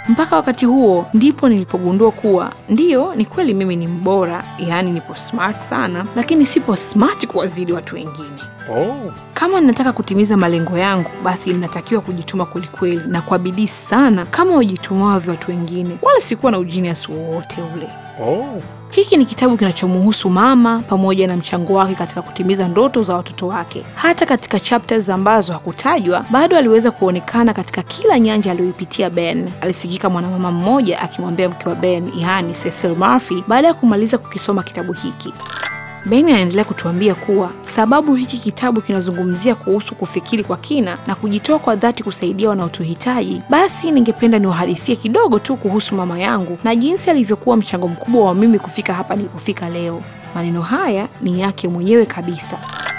Mpaka 0.09 0.37
wakati 0.37 0.67
huo 0.67 1.07
ndipo 1.15 1.49
nilipogundua 1.49 2.11
kuwa 2.11 2.53
ndiyo, 2.69 3.15
ni 3.15 3.25
kweli 3.25 3.55
mimi 3.55 3.77
ni 3.77 3.87
mbora, 3.87 4.45
yaani 4.59 4.91
nipo 4.93 5.15
smart 5.15 5.61
sana, 5.61 6.05
lakini 6.17 6.47
sipo 6.47 6.77
smart 6.77 7.27
kuwazidi 7.27 7.73
watu 7.73 7.95
wengine. 7.95 8.43
Oh. 8.71 9.13
Kama 9.35 9.61
ninataka 9.61 9.93
kutimiza 9.93 10.37
malengo 10.37 10.79
yangu, 10.79 11.11
basi 11.25 11.53
ninatakiwa 11.53 12.01
kujituma 12.01 12.47
kwelikweli 12.47 13.01
na 13.07 13.21
kwa 13.23 13.39
bidii 13.39 13.67
sana 13.69 14.27
kama 14.27 14.57
wajitumavyo 14.57 15.31
watu 15.31 15.51
wengine, 15.51 15.99
wala 16.03 16.21
sikuwa 16.21 16.53
na 16.53 16.59
ujinias 16.59 17.09
wowote 17.09 17.57
ule. 17.75 17.89
Oh. 18.29 18.63
Hiki 18.91 19.17
ni 19.17 19.25
kitabu 19.27 19.57
kinachomuhusu 19.57 20.31
mama 20.31 20.83
pamoja 20.89 21.27
na 21.27 21.37
mchango 21.37 21.75
wake 21.75 21.95
katika 21.95 22.23
kutimiza 22.23 22.69
ndoto 22.69 23.03
za 23.03 23.15
watoto 23.17 23.49
wake. 23.49 23.85
Hata 23.95 24.27
katika 24.27 24.61
chapters 24.61 25.09
ambazo 25.09 25.53
hakutajwa, 25.53 26.25
bado 26.31 26.57
aliweza 26.57 26.91
kuonekana 26.91 27.55
katika 27.55 27.83
kila 27.83 28.19
nyanja 28.21 28.51
aliyoipitia 28.51 29.11
Ben. 29.11 29.49
Alisikika 29.61 30.11
mwanamama 30.11 30.51
mmoja 30.53 31.01
akimwambia 31.01 31.49
mke 31.49 31.69
wa 31.69 31.75
Ben, 31.75 32.13
yaani 32.19 32.53
Cecil 32.53 32.97
Murphy, 32.97 33.45
baada 33.49 33.69
ya 33.69 33.75
kumaliza 33.75 34.19
kukisoma 34.19 34.63
kitabu 34.63 34.93
hiki. 34.93 35.35
Ben 36.07 36.29
anaendelea 36.29 36.65
kutuambia 36.65 37.15
kuwa 37.15 37.51
sababu 37.77 38.15
hiki 38.15 38.39
kitabu 38.39 38.81
kinazungumzia 38.81 39.55
kuhusu 39.55 39.95
kufikiri 39.95 40.45
kwa 40.45 40.57
kina 40.57 40.99
na 41.07 41.15
kujitoa 41.15 41.59
kwa 41.59 41.77
dhati 41.77 42.03
kusaidia 42.03 42.49
wanaotuhitaji, 42.49 43.43
basi 43.51 43.91
ningependa 43.91 44.39
niwahadithie 44.39 44.97
kidogo 44.97 45.39
tu 45.39 45.57
kuhusu 45.57 45.95
mama 45.95 46.19
yangu 46.19 46.59
na 46.65 46.77
jinsi 46.77 47.11
alivyokuwa 47.11 47.57
mchango 47.57 47.89
mkubwa 47.89 48.25
wa 48.25 48.35
mimi 48.35 48.59
kufika 48.59 48.95
hapa 48.95 49.17
nilipofika 49.17 49.69
leo. 49.69 50.03
Maneno 50.35 50.63
haya 50.63 51.09
ni 51.23 51.41
yake 51.41 51.69
mwenyewe 51.69 52.07
kabisa, 52.07 52.59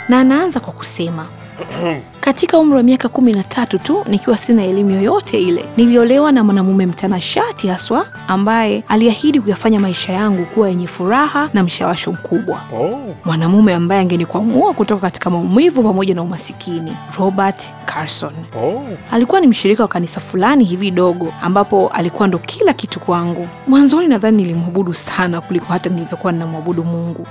na 0.09 0.19
anaanza 0.19 0.59
kwa 0.59 0.73
kusema 0.73 1.25
katika 2.21 2.57
umri 2.59 2.77
wa 2.77 2.83
miaka 2.83 3.09
kumi 3.09 3.33
na 3.33 3.43
tatu 3.43 3.79
tu 3.79 4.03
nikiwa 4.07 4.37
sina 4.37 4.63
elimu 4.63 4.89
yoyote 4.89 5.41
ile, 5.41 5.65
niliolewa 5.77 6.31
na 6.31 6.43
mwanamume 6.43 6.85
mtanashati 6.85 7.67
haswa, 7.67 8.05
ambaye 8.27 8.83
aliahidi 8.87 9.41
kuyafanya 9.41 9.79
maisha 9.79 10.13
yangu 10.13 10.45
kuwa 10.45 10.69
yenye 10.69 10.87
furaha 10.87 11.49
na 11.53 11.63
mshawasho 11.63 12.11
mkubwa. 12.11 12.61
Oh. 12.73 13.15
Mwanamume 13.25 13.73
ambaye 13.73 14.01
angenikwamua 14.01 14.73
kutoka 14.73 15.01
katika 15.01 15.29
maumivu 15.29 15.83
pamoja 15.83 16.15
na 16.15 16.21
umasikini, 16.21 16.97
Robert 17.19 17.63
Carson. 17.85 18.33
Oh. 18.63 18.83
Alikuwa 19.11 19.41
ni 19.41 19.47
mshirika 19.47 19.83
wa 19.83 19.89
kanisa 19.89 20.19
fulani 20.19 20.63
hivi 20.63 20.91
dogo, 20.91 21.33
ambapo 21.41 21.87
alikuwa 21.87 22.27
ndo 22.27 22.37
kila 22.37 22.73
kitu 22.73 22.99
kwangu. 22.99 23.47
Mwanzoni 23.67 24.07
nadhani 24.07 24.37
nilimwabudu 24.37 24.93
sana 24.93 25.41
kuliko 25.41 25.65
hata 25.65 25.89
nilivyokuwa 25.89 26.33
ninamwabudu 26.33 26.83
Mungu. 26.83 27.27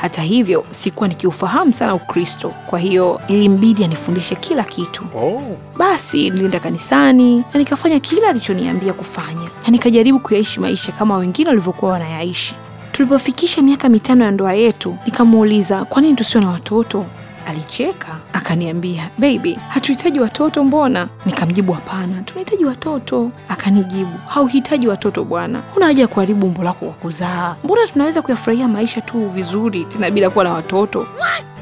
Hata 0.00 0.22
hivyo, 0.22 0.64
sikuwa 0.70 1.08
nikiufahamu 1.08 1.72
sana 1.72 1.94
Ukristo, 1.94 2.48
kwa 2.66 2.78
hiyo 2.78 3.20
ilimbidi 3.28 3.84
anifundishe 3.84 4.23
kila 4.36 4.62
kitu. 4.64 5.04
Oh. 5.16 5.42
Basi 5.76 6.30
nilienda 6.30 6.60
kanisani 6.60 7.44
na 7.52 7.58
nikafanya 7.58 8.00
kila 8.00 8.28
alichoniambia 8.28 8.92
kufanya, 8.92 9.48
na 9.64 9.70
nikajaribu 9.70 10.20
kuyaishi 10.20 10.60
maisha 10.60 10.92
kama 10.92 11.16
wengine 11.16 11.48
walivyokuwa 11.48 11.92
wanayaishi. 11.92 12.54
Tulipofikisha 12.92 13.62
miaka 13.62 13.88
mitano 13.88 14.24
ya 14.24 14.30
ndoa 14.30 14.54
yetu, 14.54 14.96
nikamuuliza 15.06 15.84
kwa 15.84 16.02
nini 16.02 16.14
tusiwe 16.14 16.44
na 16.44 16.50
watoto. 16.50 17.06
Alicheka 17.46 18.16
akaniambia, 18.32 19.10
baby, 19.18 19.58
hatuhitaji 19.68 20.20
watoto 20.20 20.64
mbona? 20.64 21.08
Nikamjibu 21.26 21.72
hapana, 21.72 22.22
tunahitaji 22.24 22.64
watoto. 22.64 23.30
Akanijibu, 23.48 24.18
hauhitaji 24.26 24.88
watoto 24.88 25.24
bwana, 25.24 25.62
huna 25.74 25.86
haja 25.86 26.02
ya 26.02 26.08
kuharibu 26.08 26.46
umbo 26.46 26.62
lako 26.62 26.84
kwa 26.86 26.94
kuzaa. 26.94 27.56
Mbona 27.64 27.86
tunaweza 27.86 28.22
kuyafurahia 28.22 28.68
maisha 28.68 29.00
tu 29.00 29.28
vizuri 29.28 29.84
tena 29.84 30.10
bila 30.10 30.30
kuwa 30.30 30.44
na 30.44 30.52
watoto? 30.52 31.06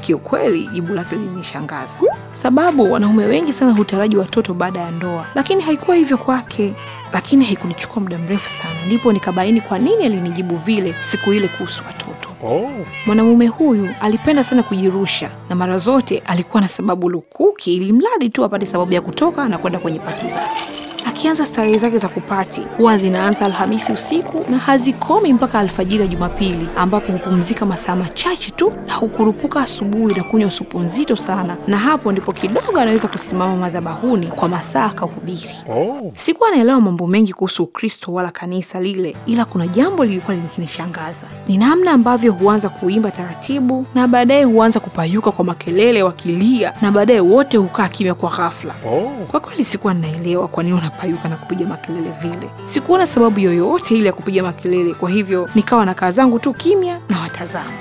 Kiukweli 0.01 0.67
jibu 0.67 0.93
lake 0.93 1.15
lilinishangaza, 1.15 1.93
sababu 2.41 2.91
wanaume 2.91 3.25
wengi 3.25 3.53
sana 3.53 3.71
hutaraji 3.71 4.17
watoto 4.17 4.53
baada 4.53 4.79
ya 4.79 4.91
ndoa, 4.91 5.25
lakini 5.35 5.61
haikuwa 5.61 5.97
hivyo 5.97 6.17
kwake. 6.17 6.73
Lakini 7.13 7.45
haikunichukua 7.45 8.01
muda 8.01 8.17
mrefu 8.17 8.49
sana, 8.49 8.85
ndipo 8.87 9.11
nikabaini 9.13 9.61
kwa 9.61 9.79
nini 9.79 10.05
alinijibu 10.05 10.55
vile 10.57 10.93
siku 11.09 11.33
ile 11.33 11.47
kuhusu 11.47 11.83
watoto. 11.87 12.22
Oh. 12.45 12.69
Mwanamume 13.07 13.47
huyu 13.47 13.89
alipenda 14.01 14.43
sana 14.43 14.63
kujirusha 14.63 15.31
na 15.49 15.55
mara 15.55 15.77
zote 15.77 16.23
alikuwa 16.25 16.61
na 16.61 16.67
sababu 16.67 17.09
lukuki, 17.09 17.75
ili 17.75 17.91
mradi 17.93 18.29
tu 18.29 18.43
apate 18.45 18.65
sababu 18.65 18.93
ya 18.93 19.01
kutoka 19.01 19.49
na 19.49 19.57
kwenda 19.57 19.79
kwenye 19.79 19.99
pati 19.99 20.25
zake. 20.27 20.82
Akianza 21.13 21.45
starehe 21.45 21.77
zake 21.77 21.97
za 21.97 22.09
kupati 22.09 22.61
huwa 22.77 22.97
zinaanza 22.97 23.45
Alhamisi 23.45 23.91
usiku 23.91 24.45
na 24.51 24.57
hazikomi 24.57 25.33
mpaka 25.33 25.59
alfajiri 25.59 26.01
ya 26.01 26.07
Jumapili, 26.07 26.67
ambapo 26.77 27.11
hupumzika 27.11 27.65
masaa 27.65 27.95
machache 27.95 28.51
tu 28.51 28.73
na 28.87 28.93
hukurupuka 28.93 29.61
asubuhi 29.61 30.15
na 30.15 30.23
kunywa 30.23 30.51
supu 30.51 30.79
nzito 30.79 31.15
sana, 31.15 31.57
na 31.67 31.77
hapo 31.77 32.11
ndipo 32.11 32.31
kidogo 32.31 32.79
anaweza 32.79 33.07
kusimama 33.07 33.55
madhabahuni 33.55 34.27
kwa 34.27 34.49
masaa 34.49 34.85
akahubiri. 34.85 35.55
Oh. 35.69 36.11
Sikuwa 36.15 36.51
naelewa 36.51 36.81
mambo 36.81 37.07
mengi 37.07 37.33
kuhusu 37.33 37.63
Ukristo 37.63 38.13
wala 38.13 38.31
kanisa 38.31 38.79
lile, 38.81 39.15
ila 39.25 39.45
kuna 39.45 39.67
jambo 39.67 40.05
lilikuwa 40.05 40.35
likinishangaza. 40.37 41.27
Ni 41.47 41.57
namna 41.57 41.91
ambavyo 41.91 42.31
huanza 42.33 42.69
kuimba 42.69 43.11
taratibu 43.11 43.85
na 43.95 44.07
baadaye 44.07 44.43
huanza 44.43 44.79
kupayuka 44.79 45.31
kwa 45.31 45.45
makelele 45.45 46.03
wakilia, 46.03 46.73
na 46.81 46.91
baadaye 46.91 47.19
wote 47.19 47.57
hukaa 47.57 47.87
kimya 47.87 48.13
kwa 48.15 48.29
ghafla. 48.29 48.73
Oh. 48.87 49.11
Kwa 49.31 49.39
kweli 49.39 49.63
sikuwa 49.65 49.93
naelewa 49.93 50.47
kwa 50.47 50.63
nini 50.63 50.75
wanapayuka 51.03 51.29
na 51.29 51.35
kupiga 51.37 51.65
makelele 51.67 52.09
vile. 52.21 52.49
Sikuona 52.65 53.07
sababu 53.07 53.39
yoyote 53.39 53.95
ile 53.97 54.05
ya 54.07 54.13
kupiga 54.13 54.43
makelele, 54.43 54.93
kwa 54.93 55.09
hivyo 55.09 55.49
nikawa 55.55 55.85
na 55.85 55.93
kaa 55.93 56.11
zangu 56.11 56.39
tu 56.39 56.53
kimya 56.53 56.99
na 57.09 57.19
watazama. 57.19 57.71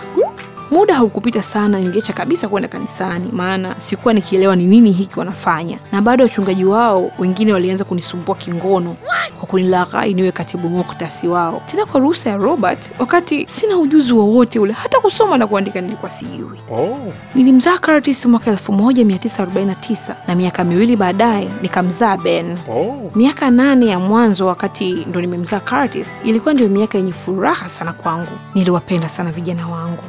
Muda 0.73 0.95
haukupita 0.95 1.43
sana, 1.43 1.81
niliacha 1.81 2.13
kabisa 2.13 2.49
kwenda 2.49 2.69
kanisani, 2.69 3.29
maana 3.33 3.75
sikuwa 3.81 4.15
nikielewa 4.15 4.57
ni 4.57 4.65
nini 4.65 4.93
hiki 4.93 5.19
wanafanya, 5.19 5.79
na 5.93 6.03
bado 6.03 6.25
wachungaji 6.25 6.65
wao 6.65 7.11
wengine 7.19 7.53
walianza 7.53 7.85
kunisumbua 7.85 8.35
kingono 8.35 8.97
kwa 9.39 9.47
kunilaghai 9.49 10.15
niwe 10.15 10.33
katibu 10.33 10.69
muktasi 10.69 11.29
wao, 11.29 11.63
tena 11.67 11.87
kwa 11.87 12.01
ruhusa 12.01 12.31
ya 12.31 12.37
Robert, 12.37 12.79
wakati 12.99 13.47
sina 13.51 13.79
ujuzi 13.79 14.13
wowote 14.13 14.59
ule, 14.59 14.73
hata 14.73 15.01
kusoma 15.01 15.39
na 15.39 15.47
kuandika 15.47 15.81
nilikuwa 15.81 16.11
sijui. 16.11 16.59
Oh. 16.71 16.99
Nilimzaa 17.35 17.79
Curtis 17.79 18.27
mwaka 18.27 18.51
1949 18.53 20.15
na 20.29 20.35
miaka 20.35 20.65
miwili 20.65 20.97
baadaye 20.97 21.49
nikamzaa 21.63 22.17
Ben. 22.17 22.59
Oh. 22.71 23.11
Miaka 23.15 23.51
nane 23.51 23.87
ya 23.87 23.99
mwanzo 23.99 24.47
wakati 24.47 24.93
ndo 24.93 25.21
nimemzaa 25.21 25.61
Curtis 25.61 26.07
ilikuwa 26.25 26.55
ndio 26.55 26.69
miaka 26.69 26.99
yenye 26.99 27.13
furaha 27.13 27.69
sana 27.69 27.93
kwangu. 27.93 28.33
Niliwapenda 28.55 29.09
sana 29.09 29.31
vijana 29.33 29.69
wangu. 29.69 30.03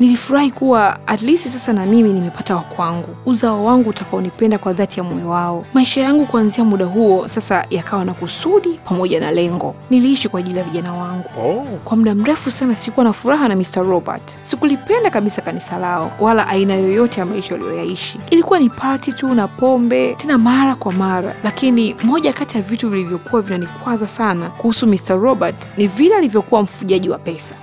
Nilifurahi 0.00 0.50
kuwa 0.50 0.98
at 1.06 1.22
least 1.22 1.48
sasa 1.48 1.72
na 1.72 1.86
mimi 1.86 2.12
nimepata 2.12 2.54
wa 2.56 2.62
kwangu, 2.62 3.08
uzao 3.26 3.64
wangu 3.64 3.90
utakaonipenda 3.90 4.58
kwa 4.58 4.72
dhati 4.72 5.00
ya 5.00 5.04
moyo 5.04 5.28
wao. 5.28 5.64
Maisha 5.74 6.00
yangu 6.00 6.26
kuanzia 6.26 6.64
muda 6.64 6.84
huo 6.84 7.28
sasa 7.28 7.66
yakawa 7.70 8.04
na 8.04 8.14
kusudi 8.14 8.68
pamoja 8.84 9.20
na 9.20 9.30
lengo. 9.32 9.74
Niliishi 9.90 10.28
kwa 10.28 10.40
ajili 10.40 10.58
ya 10.58 10.64
vijana 10.64 10.92
wangu. 10.92 11.30
Oh. 11.40 11.64
Kwa 11.84 11.96
muda 11.96 12.14
mrefu 12.14 12.50
sana 12.50 12.76
sikuwa 12.76 13.04
na 13.04 13.12
furaha 13.12 13.48
na 13.48 13.56
Mr. 13.56 13.82
Robert. 13.82 14.22
Sikulipenda 14.42 15.10
kabisa 15.10 15.42
kanisa 15.42 15.78
lao 15.78 16.12
wala 16.20 16.46
aina 16.48 16.74
yoyote 16.74 17.20
ya 17.20 17.26
maisha 17.26 17.54
waliyoyaishi. 17.54 18.18
Ilikuwa 18.30 18.58
ni 18.58 18.70
party 18.70 19.12
tu 19.12 19.34
na 19.34 19.48
pombe, 19.48 20.14
tena 20.14 20.38
mara 20.38 20.74
kwa 20.74 20.92
mara. 20.92 21.34
Lakini 21.44 21.96
moja 22.04 22.32
kati 22.32 22.56
ya 22.56 22.62
vitu 22.62 22.88
vilivyokuwa 22.90 23.42
vinanikwaza 23.42 24.08
sana 24.08 24.50
kuhusu 24.50 24.86
Mr. 24.86 25.16
Robert 25.20 25.56
ni 25.76 25.86
vile 25.86 26.16
alivyokuwa 26.16 26.62
mfujaji 26.62 27.08
wa 27.08 27.18
pesa. 27.18 27.54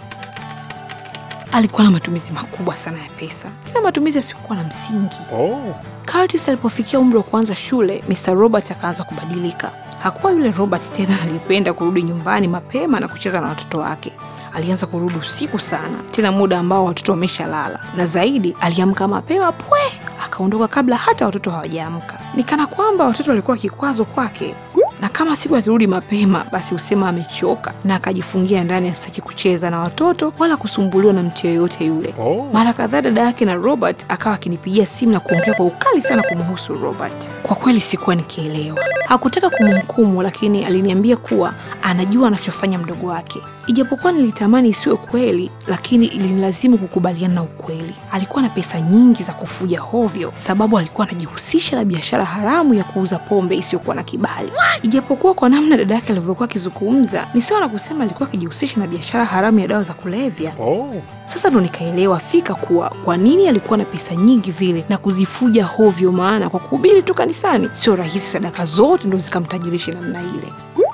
Alikuwa 1.54 1.84
na 1.84 1.92
matumizi 1.92 2.32
makubwa 2.32 2.76
sana 2.78 2.98
ya 2.98 3.10
pesa, 3.10 3.50
tena 3.66 3.82
matumizi 3.82 4.18
yasiyokuwa 4.18 4.58
na 4.58 4.64
msingi. 4.64 5.16
Oh. 5.34 5.76
Curtis 6.12 6.48
alipofikia 6.50 7.00
umri 7.00 7.18
wa 7.18 7.24
kuanza 7.24 7.56
shule, 7.56 8.04
Mr. 8.10 8.34
Robert 8.34 8.72
akaanza 8.72 9.04
kubadilika. 9.04 9.72
Hakuwa 10.04 10.32
yule 10.32 10.52
Robert 10.52 10.92
tena 10.94 11.22
alipenda 11.24 11.74
kurudi 11.74 12.04
nyumbani 12.04 12.48
mapema 12.48 13.00
na 13.00 13.08
kucheza 13.08 13.42
na 13.42 13.48
watoto 13.48 13.80
wake. 13.80 14.14
Alianza 14.54 14.86
kurudi 14.86 15.16
usiku 15.16 15.60
sana, 15.60 15.98
tena 16.12 16.32
muda 16.32 16.60
ambao 16.60 16.86
watoto 16.86 17.12
wameshalala, 17.12 17.80
na 17.98 18.06
zaidi 18.08 18.56
aliamka 18.62 19.08
mapema 19.08 19.52
pwe, 19.52 19.80
akaondoka 20.26 20.68
kabla 20.68 20.96
hata 20.96 21.26
watoto 21.26 21.52
hawajaamka. 21.52 22.20
Ni 22.36 22.44
kana 22.44 22.68
kwamba 22.68 23.06
watoto 23.06 23.30
walikuwa 23.32 23.58
kikwazo 23.58 24.06
kwake, 24.06 24.56
na 25.04 25.10
kama 25.10 25.36
siku 25.36 25.56
akirudi 25.56 25.88
mapema, 25.88 26.46
basi 26.52 26.74
husema 26.74 27.10
amechoka 27.10 27.74
na 27.86 27.96
akajifungia 27.96 28.64
ndani, 28.64 28.90
asitaki 28.90 29.22
kucheza 29.22 29.70
na 29.70 29.80
watoto 29.80 30.34
wala 30.40 30.58
kusumbuliwa 30.58 31.14
na 31.14 31.24
mtu 31.24 31.48
yeyote 31.48 31.86
yule. 31.86 32.14
Oh. 32.20 32.50
Mara 32.54 32.74
kadhaa 32.74 33.02
dada 33.02 33.22
yake 33.22 33.46
na 33.46 33.54
Robert 33.54 34.06
akawa 34.10 34.36
akinipigia 34.36 34.86
simu 34.86 35.12
na 35.12 35.20
kuongea 35.20 35.54
kwa 35.54 35.66
ukali 35.66 36.02
sana 36.02 36.24
kumhusu 36.24 36.74
Robert. 36.74 37.30
Kwa 37.44 37.56
kweli 37.56 37.82
sikuwa 37.82 38.16
nikielewa. 38.16 38.80
Hakutaka 39.08 39.50
kumhukumu, 39.50 40.22
lakini 40.22 40.66
aliniambia 40.66 41.18
kuwa 41.18 41.54
anajua 41.84 42.28
anachofanya 42.28 42.80
mdogo 42.80 43.08
wake. 43.08 43.40
Ijapokuwa 43.68 44.12
nilitamani 44.14 44.70
isiwe 44.70 44.96
kweli, 44.96 45.52
lakini 45.68 46.06
ilinilazimu 46.06 46.78
kukubaliana 46.78 47.34
na 47.34 47.42
ukweli. 47.44 47.94
Alikuwa 48.12 48.42
na 48.42 48.50
pesa 48.50 48.82
nyingi 48.82 49.24
za 49.24 49.34
kufuja 49.34 49.80
hovyo, 49.80 50.34
sababu 50.48 50.78
alikuwa 50.78 51.08
anajihusisha 51.08 51.76
na 51.76 51.86
biashara 51.86 52.26
haramu 52.26 52.74
ya 52.74 52.84
kuuza 52.84 53.20
pombe 53.20 53.56
isiyokuwa 53.56 53.96
na 53.96 54.04
kibali. 54.04 54.52
Ijapokuwa 54.82 55.34
kwa 55.34 55.50
namna 55.50 55.78
dada 55.78 55.96
yake 55.96 56.12
alivyokuwa 56.12 56.46
akizungumza, 56.50 57.28
ni 57.34 57.42
sawa 57.42 57.62
na 57.62 57.70
kusema 57.70 58.04
alikuwa 58.04 58.30
akijihusisha 58.30 58.80
na 58.80 58.88
biashara 58.88 59.26
haramu 59.26 59.60
ya 59.60 59.68
dawa 59.68 59.84
za 59.84 59.94
kulevya. 59.94 60.54
Oh. 60.60 60.94
Sasa 61.26 61.50
ndo 61.50 61.62
nikaelewa 61.62 62.20
fika 62.20 62.56
kuwa 62.56 62.90
kwa 63.06 63.18
nini 63.18 63.48
alikuwa 63.48 63.78
na 63.78 63.86
pesa 63.86 64.16
nyingi 64.16 64.52
vile 64.52 64.86
na 64.90 64.98
kuzifuja 64.98 65.66
hovyo, 65.66 66.12
maana 66.12 66.50
kwa 66.50 66.60
kuhubiri 66.60 67.02
tu 67.04 67.14
kanisani 67.14 67.70
sio 67.74 67.96
rahisi 67.96 68.20
sadaka 68.32 68.66
zote 68.66 69.08
ndo 69.08 69.18
zikamtajirisha 69.18 69.92
namna 69.92 70.20
ile. 70.22 70.54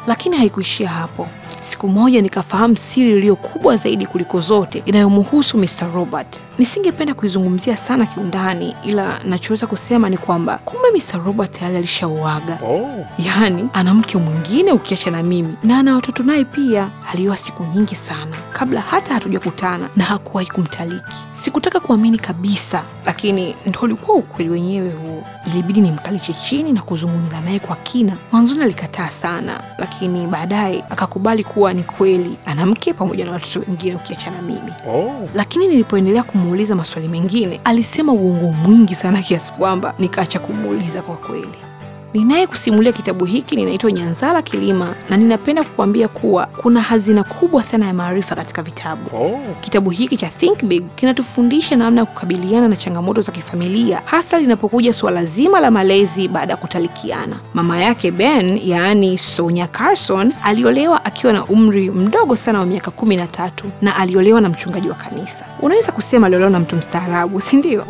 Lakini 0.10 0.38
haikuishia 0.38 0.90
hapo. 0.90 1.28
Siku 1.60 1.88
moja 1.88 2.22
nikafahamu 2.22 2.78
siri 2.78 3.12
iliyo 3.12 3.36
kubwa 3.36 3.78
zaidi 3.78 4.06
kuliko 4.06 4.40
zote 4.40 4.84
inayomhusu 4.86 5.58
Mr. 5.58 5.92
Robert. 5.94 6.42
Nisingependa 6.58 7.14
kuizungumzia 7.14 7.78
sana 7.78 8.06
kiundani, 8.06 8.76
ila 8.84 9.20
nachoweza 9.24 9.68
kusema 9.68 10.10
ni 10.10 10.18
kwamba 10.18 10.58
kumbe 10.58 10.88
Mr. 10.92 11.24
Robert 11.26 11.60
tayari 11.60 11.78
alishauaga. 11.78 12.60
Oh. 12.66 13.06
Yaani 13.26 13.70
ana 13.74 13.94
mke 13.94 14.18
mwingine 14.18 14.72
ukiacha 14.72 15.12
na 15.12 15.24
mimi, 15.24 15.56
na 15.64 15.80
ana 15.80 15.96
watoto 15.96 16.24
naye 16.24 16.46
pia. 16.46 16.90
Alioa 17.14 17.38
siku 17.38 17.64
nyingi 17.76 17.96
sana 17.96 18.36
kabla 18.54 18.82
hata 18.82 19.14
hatujakutana 19.14 19.90
na 19.96 20.04
hakuwahi 20.04 20.50
kumtaliki. 20.50 21.14
Sikutaka 21.34 21.80
kuamini 21.80 22.18
kabisa, 22.20 22.84
lakini 23.06 23.56
ndo 23.66 23.80
ulikuwa 23.80 24.18
ukweli 24.18 24.50
wenyewe 24.52 24.92
huo. 24.92 25.24
Ilibidi 25.48 25.82
nimkalishe 25.82 26.34
chini 26.34 26.72
na 26.72 26.82
kuzungumza 26.82 27.42
naye 27.42 27.60
kwa 27.60 27.76
kina. 27.76 28.14
Mwanzoni 28.32 28.64
alikataa 28.64 29.10
sana, 29.10 29.62
lakini 29.78 30.28
baadaye 30.28 30.84
akakubali 30.90 31.44
kuwa 31.54 31.74
ni 31.74 31.84
kweli 31.84 32.36
ana 32.46 32.66
mke 32.66 32.94
pamoja 32.94 33.26
na 33.26 33.32
watoto 33.32 33.60
wengine 33.60 33.96
ukiachana 33.96 34.42
mimi 34.42 34.74
Oh. 34.90 35.12
lakini 35.34 35.68
nilipoendelea 35.68 36.24
kumuuliza 36.24 36.76
maswali 36.76 37.08
mengine 37.08 37.60
alisema 37.64 38.14
uongo 38.14 38.52
mwingi 38.52 38.96
sana 38.96 39.22
kiasi 39.22 39.54
kwamba 39.54 39.94
nikaacha 40.00 40.40
kumuuliza 40.40 41.02
kwa 41.02 41.16
kweli. 41.18 41.48
Ninaye 42.14 42.48
kusimulia 42.48 42.92
kitabu 42.92 43.26
hiki 43.26 43.56
ninaitwa 43.56 43.92
Nyanzala 43.92 44.42
Kilima, 44.42 44.88
na 45.10 45.18
ninapenda 45.18 45.64
kukuambia 45.64 46.08
kuwa 46.08 46.46
kuna 46.46 46.82
hazina 46.82 47.24
kubwa 47.24 47.64
sana 47.64 47.86
ya 47.88 47.94
maarifa 47.94 48.36
katika 48.36 48.62
vitabu. 48.62 49.18
Oh. 49.18 49.40
Kitabu 49.62 49.90
hiki 49.90 50.18
cha 50.18 50.28
Think 50.30 50.64
Big 50.66 50.84
kinatufundisha 50.96 51.76
namna 51.76 52.02
ya 52.02 52.06
kukabiliana 52.06 52.68
na 52.68 52.76
changamoto 52.76 53.22
za 53.22 53.32
kifamilia, 53.32 54.02
hasa 54.06 54.40
linapokuja 54.40 54.94
suala 54.94 55.26
zima 55.26 55.60
la 55.60 55.72
malezi 55.72 56.28
baada 56.28 56.54
ya 56.54 56.58
kutalikiana. 56.58 57.40
Mama 57.54 57.80
yake 57.80 58.12
Ben, 58.12 58.60
yaani 58.64 59.18
Sonia 59.18 59.68
Carson, 59.68 60.34
aliolewa 60.44 61.06
akiwa 61.06 61.34
na 61.34 61.46
umri 61.46 61.92
mdogo 61.92 62.36
sana 62.36 62.60
wa 62.60 62.66
miaka 62.66 62.92
kumi 62.92 63.16
na 63.16 63.28
tatu 63.28 63.72
na 63.82 63.96
aliolewa 63.96 64.42
na 64.42 64.50
mchungaji 64.50 64.90
wa 64.90 64.96
kanisa. 64.96 65.46
Unaweza 65.62 65.92
kusema 65.92 66.28
aliolewa 66.28 66.52
na 66.52 66.60
mtu 66.60 66.76
mstaarabu, 66.76 67.42
si 67.42 67.56
ndio? 67.58 67.86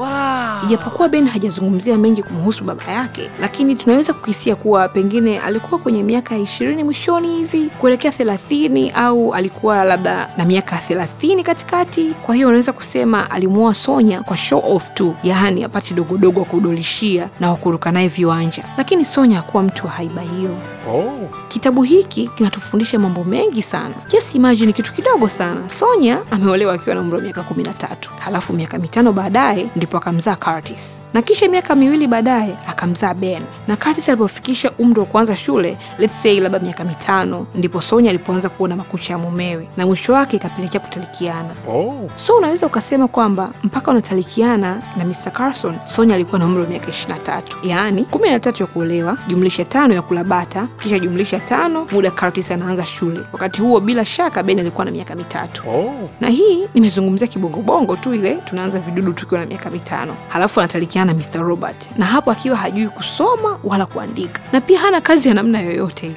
Ijapokuwa 0.64 1.10
Ben 1.10 1.28
hajazungumzia 1.28 1.98
mengi 1.98 2.24
kumhusu 2.24 2.64
baba 2.64 2.84
yake, 2.92 3.30
lakini 3.42 3.76
tunaweza 3.76 4.09
kukisia 4.14 4.56
kuwa 4.56 4.88
pengine 4.90 5.40
alikuwa 5.40 5.80
kwenye 5.82 6.04
miaka 6.04 6.36
ya 6.36 6.42
ishirini 6.42 6.84
mwishoni 6.84 7.28
hivi 7.36 7.66
kuelekea 7.80 8.12
thelathini 8.12 8.92
au 8.92 9.34
alikuwa 9.34 9.84
labda 9.84 10.30
na 10.38 10.46
miaka 10.46 10.78
thelathini 10.78 11.44
katikati. 11.44 12.14
Kwa 12.26 12.36
hiyo 12.36 12.48
unaweza 12.48 12.74
kusema 12.74 13.32
alimuoa 13.32 13.76
Sonya 13.76 14.22
kwa 14.22 14.38
show 14.38 14.76
off 14.76 14.94
tu, 14.94 15.16
yaani 15.24 15.64
apate 15.64 15.94
dogodogo 15.94 16.40
wa 16.40 16.46
kudolishia 16.46 17.30
na 17.40 17.50
wakuruka 17.52 17.92
naye 17.92 18.08
viwanja, 18.08 18.64
lakini 18.78 19.06
Sonya 19.06 19.36
hakuwa 19.38 19.64
mtu 19.64 19.86
wa 19.86 19.92
haiba 19.92 20.22
hiyo. 20.22 20.56
Oh. 20.90 21.30
Kitabu 21.48 21.84
hiki 21.84 22.28
kinatufundisha 22.28 23.00
mambo 23.00 23.24
mengi 23.24 23.62
sana. 23.62 23.94
Just 24.12 24.36
imagine 24.36 24.74
kitu 24.74 24.94
kidogo 24.94 25.28
sana. 25.30 25.70
Sonya 25.70 26.18
ameolewa 26.32 26.74
akiwa 26.74 26.96
na 26.96 27.02
umri 27.02 27.16
wa 27.18 27.22
miaka 27.24 27.44
kumi 27.44 27.64
na 27.64 27.74
tatu, 27.74 28.10
halafu 28.20 28.54
miaka 28.54 28.78
mitano 28.80 29.14
baadaye 29.14 29.68
ndipo 29.76 29.98
akamzaa 29.98 30.36
Curtis, 30.36 30.90
na 31.14 31.22
kisha 31.22 31.48
miaka 31.50 31.76
miwili 31.76 32.08
baadaye 32.08 32.56
akamzaa 32.68 33.14
Ben. 33.14 33.42
Na 33.68 33.76
Curtis 33.76 34.10
alipofikisha 34.10 34.72
umri 34.78 35.00
wa 35.00 35.06
kuanza 35.06 35.36
shule, 35.36 35.78
let's 36.00 36.22
say 36.24 36.40
labda 36.40 36.60
miaka 36.60 36.84
mitano, 36.84 37.48
ndipo 37.56 37.82
Sonya 37.82 38.10
alipoanza 38.10 38.50
kuona 38.50 38.76
makucha 38.76 39.14
ya 39.14 39.20
mumewe, 39.20 39.68
na 39.78 39.86
mwisho 39.86 40.14
wake 40.14 40.38
ikapelekea 40.38 40.80
kutalikiana. 40.80 41.50
Oh. 41.70 42.10
So 42.16 42.38
unaweza 42.38 42.66
ukasema 42.68 43.08
kwamba 43.08 43.52
mpaka 43.64 43.92
unatalikiana 43.92 44.82
na 44.98 45.06
Mr. 45.06 45.32
Carson, 45.32 45.76
Sonya 45.86 46.16
alikuwa 46.16 46.40
na 46.40 46.46
umri 46.46 46.62
wa 46.64 46.68
miaka 46.70 46.88
23, 46.92 47.42
yaani 47.64 48.02
13 48.12 48.60
ya 48.62 48.68
kuolewa 48.68 49.18
jumlisha 49.28 49.66
tano 49.66 49.94
ya 49.94 50.02
kulabata 50.02 50.68
kisha 50.84 51.00
jumlisha 51.00 51.40
tano 51.40 51.88
muda 51.92 52.12
Curtis 52.12 52.52
anaanza 52.52 52.86
shule. 52.86 53.20
Wakati 53.34 53.62
huo 53.62 53.80
bila 53.80 54.06
shaka 54.06 54.44
Ben 54.44 54.60
alikuwa 54.60 54.86
na 54.86 54.92
miaka 54.92 55.16
mitatu 55.16 55.64
Oh. 55.70 56.10
na 56.22 56.30
hii 56.30 56.68
nimezungumzia 56.74 57.28
kibongobongo 57.28 57.96
tu, 57.96 58.14
ile 58.14 58.36
tunaanza 58.36 58.80
vidudu 58.80 59.14
tukiwa 59.14 59.40
na 59.42 59.46
miaka 59.48 59.70
mitano, 59.70 60.14
halafu 60.30 60.60
anatalikiana 60.60 60.99
na 61.06 61.14
Mr. 61.14 61.42
Robert, 61.42 61.88
na 61.98 62.06
hapo 62.06 62.32
akiwa 62.32 62.58
hajui 62.58 62.88
kusoma 62.90 63.60
wala 63.64 63.86
kuandika, 63.86 64.40
na 64.54 64.62
pia 64.62 64.80
hana 64.80 65.02
kazi 65.02 65.28
ya 65.28 65.34
namna 65.34 65.60
yoyote 65.62 66.06
ile. 66.06 66.16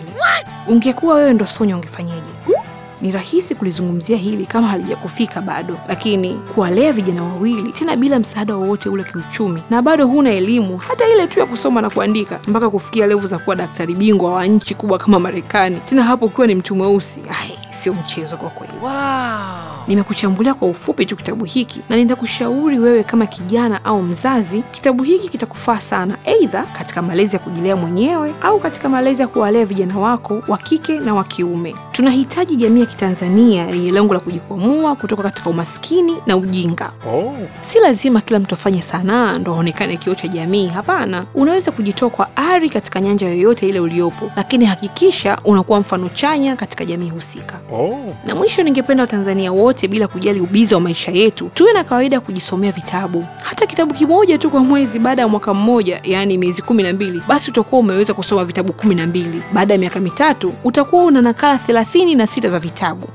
Ungekuwa 0.68 1.14
wewe 1.14 1.34
ndo 1.34 1.46
Sonya, 1.46 1.76
ungefanyeje? 1.76 2.22
Ni 3.00 3.12
rahisi 3.12 3.54
kulizungumzia 3.54 4.16
hili 4.16 4.46
kama 4.46 4.68
halijakufika 4.68 5.40
bado, 5.40 5.76
lakini 5.88 6.34
kuwalea 6.34 6.92
vijana 6.92 7.22
wawili 7.22 7.72
tena 7.72 7.96
bila 7.96 8.18
msaada 8.18 8.56
wowote 8.56 8.88
ule 8.88 9.04
kiuchumi, 9.04 9.62
na 9.70 9.82
bado 9.82 10.06
huna 10.06 10.30
elimu 10.30 10.76
hata 10.78 11.08
ile 11.08 11.26
tu 11.26 11.40
ya 11.40 11.46
kusoma 11.46 11.80
na 11.80 11.90
kuandika, 11.90 12.40
mpaka 12.48 12.70
kufikia 12.70 13.06
levu 13.06 13.26
za 13.26 13.38
kuwa 13.38 13.56
daktari 13.56 13.94
bingwa 13.94 14.32
wa 14.32 14.46
nchi 14.46 14.74
kubwa 14.74 14.98
kama 14.98 15.18
Marekani, 15.18 15.76
tena 15.88 16.02
hapo 16.02 16.26
ukiwa 16.26 16.46
ni 16.46 16.54
mtu 16.54 16.74
mweusi, 16.76 17.20
ai, 17.42 17.58
sio 17.76 17.92
mchezo 17.92 18.36
kwa 18.36 18.50
kweli. 18.50 18.72
Nimekuchambulia 19.88 20.54
kwa 20.54 20.68
ufupi 20.68 21.06
tu 21.06 21.16
kitabu 21.16 21.44
hiki 21.44 21.80
na 21.88 21.96
nitakushauri 21.96 22.78
wewe 22.78 23.02
kama 23.04 23.26
kijana 23.26 23.84
au 23.84 24.02
mzazi, 24.02 24.62
kitabu 24.70 25.02
hiki 25.02 25.28
kitakufaa 25.28 25.80
sana, 25.80 26.16
aidha 26.26 26.62
katika 26.62 27.02
malezi 27.02 27.36
ya 27.36 27.38
kujilea 27.42 27.76
mwenyewe 27.76 28.34
au 28.42 28.58
katika 28.60 28.88
malezi 28.88 29.22
ya 29.22 29.28
kuwalea 29.28 29.64
vijana 29.66 29.98
wako 29.98 30.42
wa 30.48 30.58
kike 30.58 30.98
na 31.00 31.14
wa 31.14 31.24
kiume. 31.24 31.74
Tunahitaji 31.92 32.56
jamii 32.56 32.80
ya 32.80 32.86
Kitanzania 32.86 33.66
yenye 33.66 33.90
lengo 33.90 34.14
la 34.14 34.20
kujikwamua 34.20 34.96
kutoka 34.96 35.22
katika 35.22 35.50
umaskini 35.50 36.16
na 36.26 36.36
ujinga. 36.36 36.90
Oh. 37.14 37.34
Si 37.62 37.78
lazima 37.78 38.20
kila 38.20 38.38
mtu 38.38 38.54
afanye 38.54 38.82
sanaa 38.82 39.38
ndo 39.38 39.54
aonekane 39.54 39.96
kioo 39.96 40.14
cha 40.14 40.28
jamii. 40.28 40.68
Hapana, 40.68 41.24
unaweza 41.34 41.72
kujitoa 41.72 42.10
kwa 42.10 42.36
ari 42.36 42.70
katika 42.70 43.00
nyanja 43.00 43.28
yoyote 43.28 43.68
ile 43.68 43.80
uliopo, 43.80 44.30
lakini 44.36 44.64
hakikisha 44.64 45.38
unakuwa 45.44 45.80
mfano 45.80 46.08
chanya 46.08 46.56
katika 46.56 46.84
jamii 46.84 47.08
husika. 47.10 47.60
Oh. 47.72 48.14
Na 48.26 48.34
mwisho, 48.34 48.62
ningependa 48.62 49.02
Watanzania 49.02 49.52
wote 49.52 49.71
bila 49.88 50.08
kujali 50.08 50.40
ubizi 50.40 50.74
wa 50.74 50.80
maisha 50.80 51.12
yetu 51.12 51.50
tuwe 51.54 51.72
na 51.72 51.84
kawaida 51.84 52.16
ya 52.16 52.20
kujisomea 52.20 52.72
vitabu, 52.72 53.26
hata 53.44 53.66
kitabu 53.66 53.94
kimoja 53.94 54.38
tu 54.38 54.50
kwa 54.50 54.60
mwezi. 54.60 54.98
Baada 54.98 55.22
ya 55.22 55.28
mwaka 55.28 55.54
mmoja, 55.54 56.00
yaani 56.04 56.38
miezi 56.38 56.62
kumi 56.62 56.82
na 56.82 56.92
mbili, 56.92 57.22
basi 57.28 57.50
utakuwa 57.50 57.80
umeweza 57.80 58.14
kusoma 58.14 58.44
vitabu 58.44 58.72
kumi 58.72 58.94
na 58.94 59.06
mbili. 59.06 59.42
Baada 59.52 59.74
ya 59.74 59.80
miaka 59.80 60.00
mitatu 60.00 60.52
utakuwa 60.64 61.04
una 61.04 61.22
nakala 61.22 61.58
thelathini 61.58 62.14
na 62.14 62.26
sita 62.26 62.48
za 62.50 62.58
vitabu. 62.58 63.08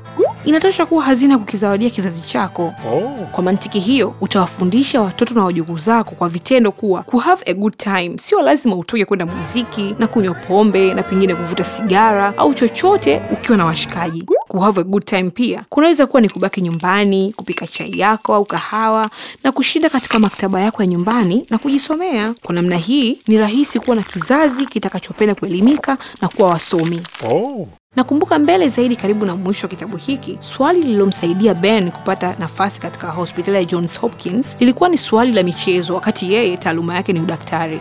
Inatosha 0.44 0.86
kuwa 0.86 1.02
hazina 1.04 1.38
kukizawadia 1.38 1.90
kizazi 1.90 2.20
chako. 2.20 2.62
Oh. 2.92 3.26
Kwa 3.32 3.42
mantiki 3.44 3.78
hiyo, 3.80 4.14
utawafundisha 4.20 5.00
watoto 5.00 5.34
na 5.34 5.44
wajukuu 5.44 5.78
zako 5.78 6.10
kwa 6.14 6.28
vitendo 6.28 6.72
kuwa 6.72 7.02
ku 7.02 7.18
have 7.18 7.42
a 7.46 7.54
good 7.54 7.76
time 7.76 8.12
sio 8.18 8.42
lazima 8.42 8.76
utoke 8.76 9.04
kwenda 9.04 9.26
muziki 9.26 9.94
na 9.98 10.06
kunywa 10.06 10.34
pombe 10.34 10.94
na 10.94 11.02
pengine 11.02 11.34
kuvuta 11.34 11.64
sigara 11.64 12.34
au 12.38 12.54
chochote 12.54 13.22
ukiwa 13.32 13.58
na 13.58 13.64
washikaji. 13.64 14.26
Ku 14.48 14.58
have 14.58 14.80
a 14.80 14.84
good 14.84 15.04
time 15.04 15.30
pia 15.30 15.64
kunaweza 15.68 16.06
kuwa 16.06 16.22
ni 16.22 16.28
kubaki 16.28 16.60
nyumbani, 16.60 17.32
kupika 17.36 17.66
chai 17.66 17.98
yako 17.98 18.34
au 18.34 18.44
kahawa 18.44 19.10
na 19.44 19.52
kushinda 19.52 19.90
katika 19.90 20.18
maktaba 20.18 20.60
yako 20.60 20.82
ya 20.82 20.86
nyumbani 20.86 21.46
na 21.50 21.58
kujisomea. 21.58 22.34
Kwa 22.42 22.54
namna 22.54 22.76
hii, 22.76 23.18
ni 23.26 23.38
rahisi 23.38 23.80
kuwa 23.80 23.96
na 23.96 24.02
kizazi 24.02 24.66
kitakachopenda 24.66 25.34
kuelimika 25.34 25.98
na 26.22 26.28
kuwa 26.28 26.48
wasomi. 26.50 27.00
Oh. 27.30 27.68
Nakumbuka 27.96 28.38
mbele 28.38 28.68
zaidi, 28.68 28.96
karibu 28.96 29.24
na 29.26 29.36
mwisho 29.36 29.66
wa 29.66 29.70
kitabu 29.70 29.96
hiki, 29.96 30.38
swali 30.40 30.82
lililomsaidia 30.82 31.54
Ben 31.54 31.90
kupata 31.90 32.36
nafasi 32.38 32.80
katika 32.80 33.10
hospitali 33.10 33.56
ya 33.56 33.64
Johns 33.64 33.98
Hopkins 34.00 34.46
lilikuwa 34.60 34.88
ni 34.88 34.98
swali 34.98 35.32
la 35.32 35.42
michezo, 35.42 35.94
wakati 35.94 36.32
yeye 36.32 36.56
taaluma 36.56 36.94
yake 36.94 37.12
ni 37.12 37.20
udaktari. 37.20 37.80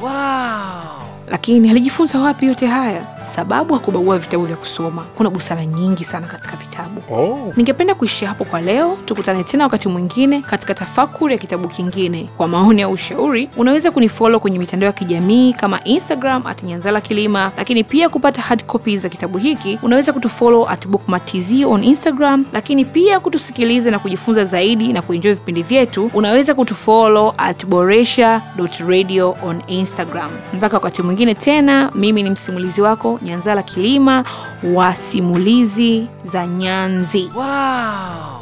Lakini 1.27 1.69
alijifunza 1.69 2.19
wapi 2.19 2.45
yote 2.45 2.67
haya? 2.67 3.16
Sababu 3.35 3.73
hakubagua 3.73 4.17
vitabu 4.19 4.45
vya 4.45 4.55
kusoma. 4.55 5.03
Kuna 5.15 5.29
busara 5.29 5.65
nyingi 5.65 6.03
sana 6.05 6.27
katika 6.27 6.55
vitabu. 6.57 7.01
Oh. 7.15 7.53
Ningependa 7.57 7.95
kuishia 7.95 8.27
hapo 8.27 8.45
kwa 8.45 8.61
leo. 8.61 8.97
Tukutane 9.05 9.43
tena 9.43 9.63
wakati 9.63 9.87
mwingine 9.89 10.41
katika 10.41 10.73
tafakuri 10.73 11.33
ya 11.33 11.39
kitabu 11.39 11.67
kingine. 11.67 12.29
Kwa 12.37 12.47
maoni 12.47 12.81
au 12.81 12.91
ushauri, 12.91 13.49
unaweza 13.57 13.91
kunifolo 13.91 14.39
kwenye 14.39 14.59
mitandao 14.59 14.87
ya 14.87 14.93
kijamii 14.93 15.53
kama 15.53 15.83
Instagram 15.83 16.47
at 16.47 16.63
Nyanzala 16.63 17.01
Kilima, 17.01 17.51
lakini 17.57 17.83
pia 17.83 18.09
kupata 18.09 18.41
hard 18.41 18.65
copies 18.65 19.01
za 19.01 19.09
kitabu 19.09 19.37
hiki 19.37 19.79
unaweza 19.81 20.13
kutufolo 20.13 20.69
at 20.69 20.87
bookmarktz 20.87 21.51
on 21.67 21.83
Instagram, 21.83 22.45
lakini 22.53 22.85
pia 22.85 23.19
kutusikiliza 23.19 23.91
na 23.91 23.99
kujifunza 23.99 24.45
zaidi 24.45 24.93
na 24.93 25.01
kuenjoy 25.01 25.33
vipindi 25.33 25.63
vyetu 25.63 26.11
unaweza 26.13 26.53
kutufolo 26.55 27.33
at 27.37 27.65
boresha 27.65 28.41
radio 28.87 29.37
on 29.43 29.61
Instagram. 29.67 30.29
Mpaka 30.53 30.77
wakati 30.77 31.01
mwingine 31.01 31.35
tena, 31.35 31.91
mimi 31.95 32.23
ni 32.23 32.29
msimulizi 32.29 32.81
wako 32.81 33.16
Nyanzala 33.21 33.63
Kilima 33.63 34.23
wa 34.63 34.93
simulizi 34.95 36.07
za 36.31 36.47
Nyanzi. 36.47 37.31
Wow. 37.35 38.36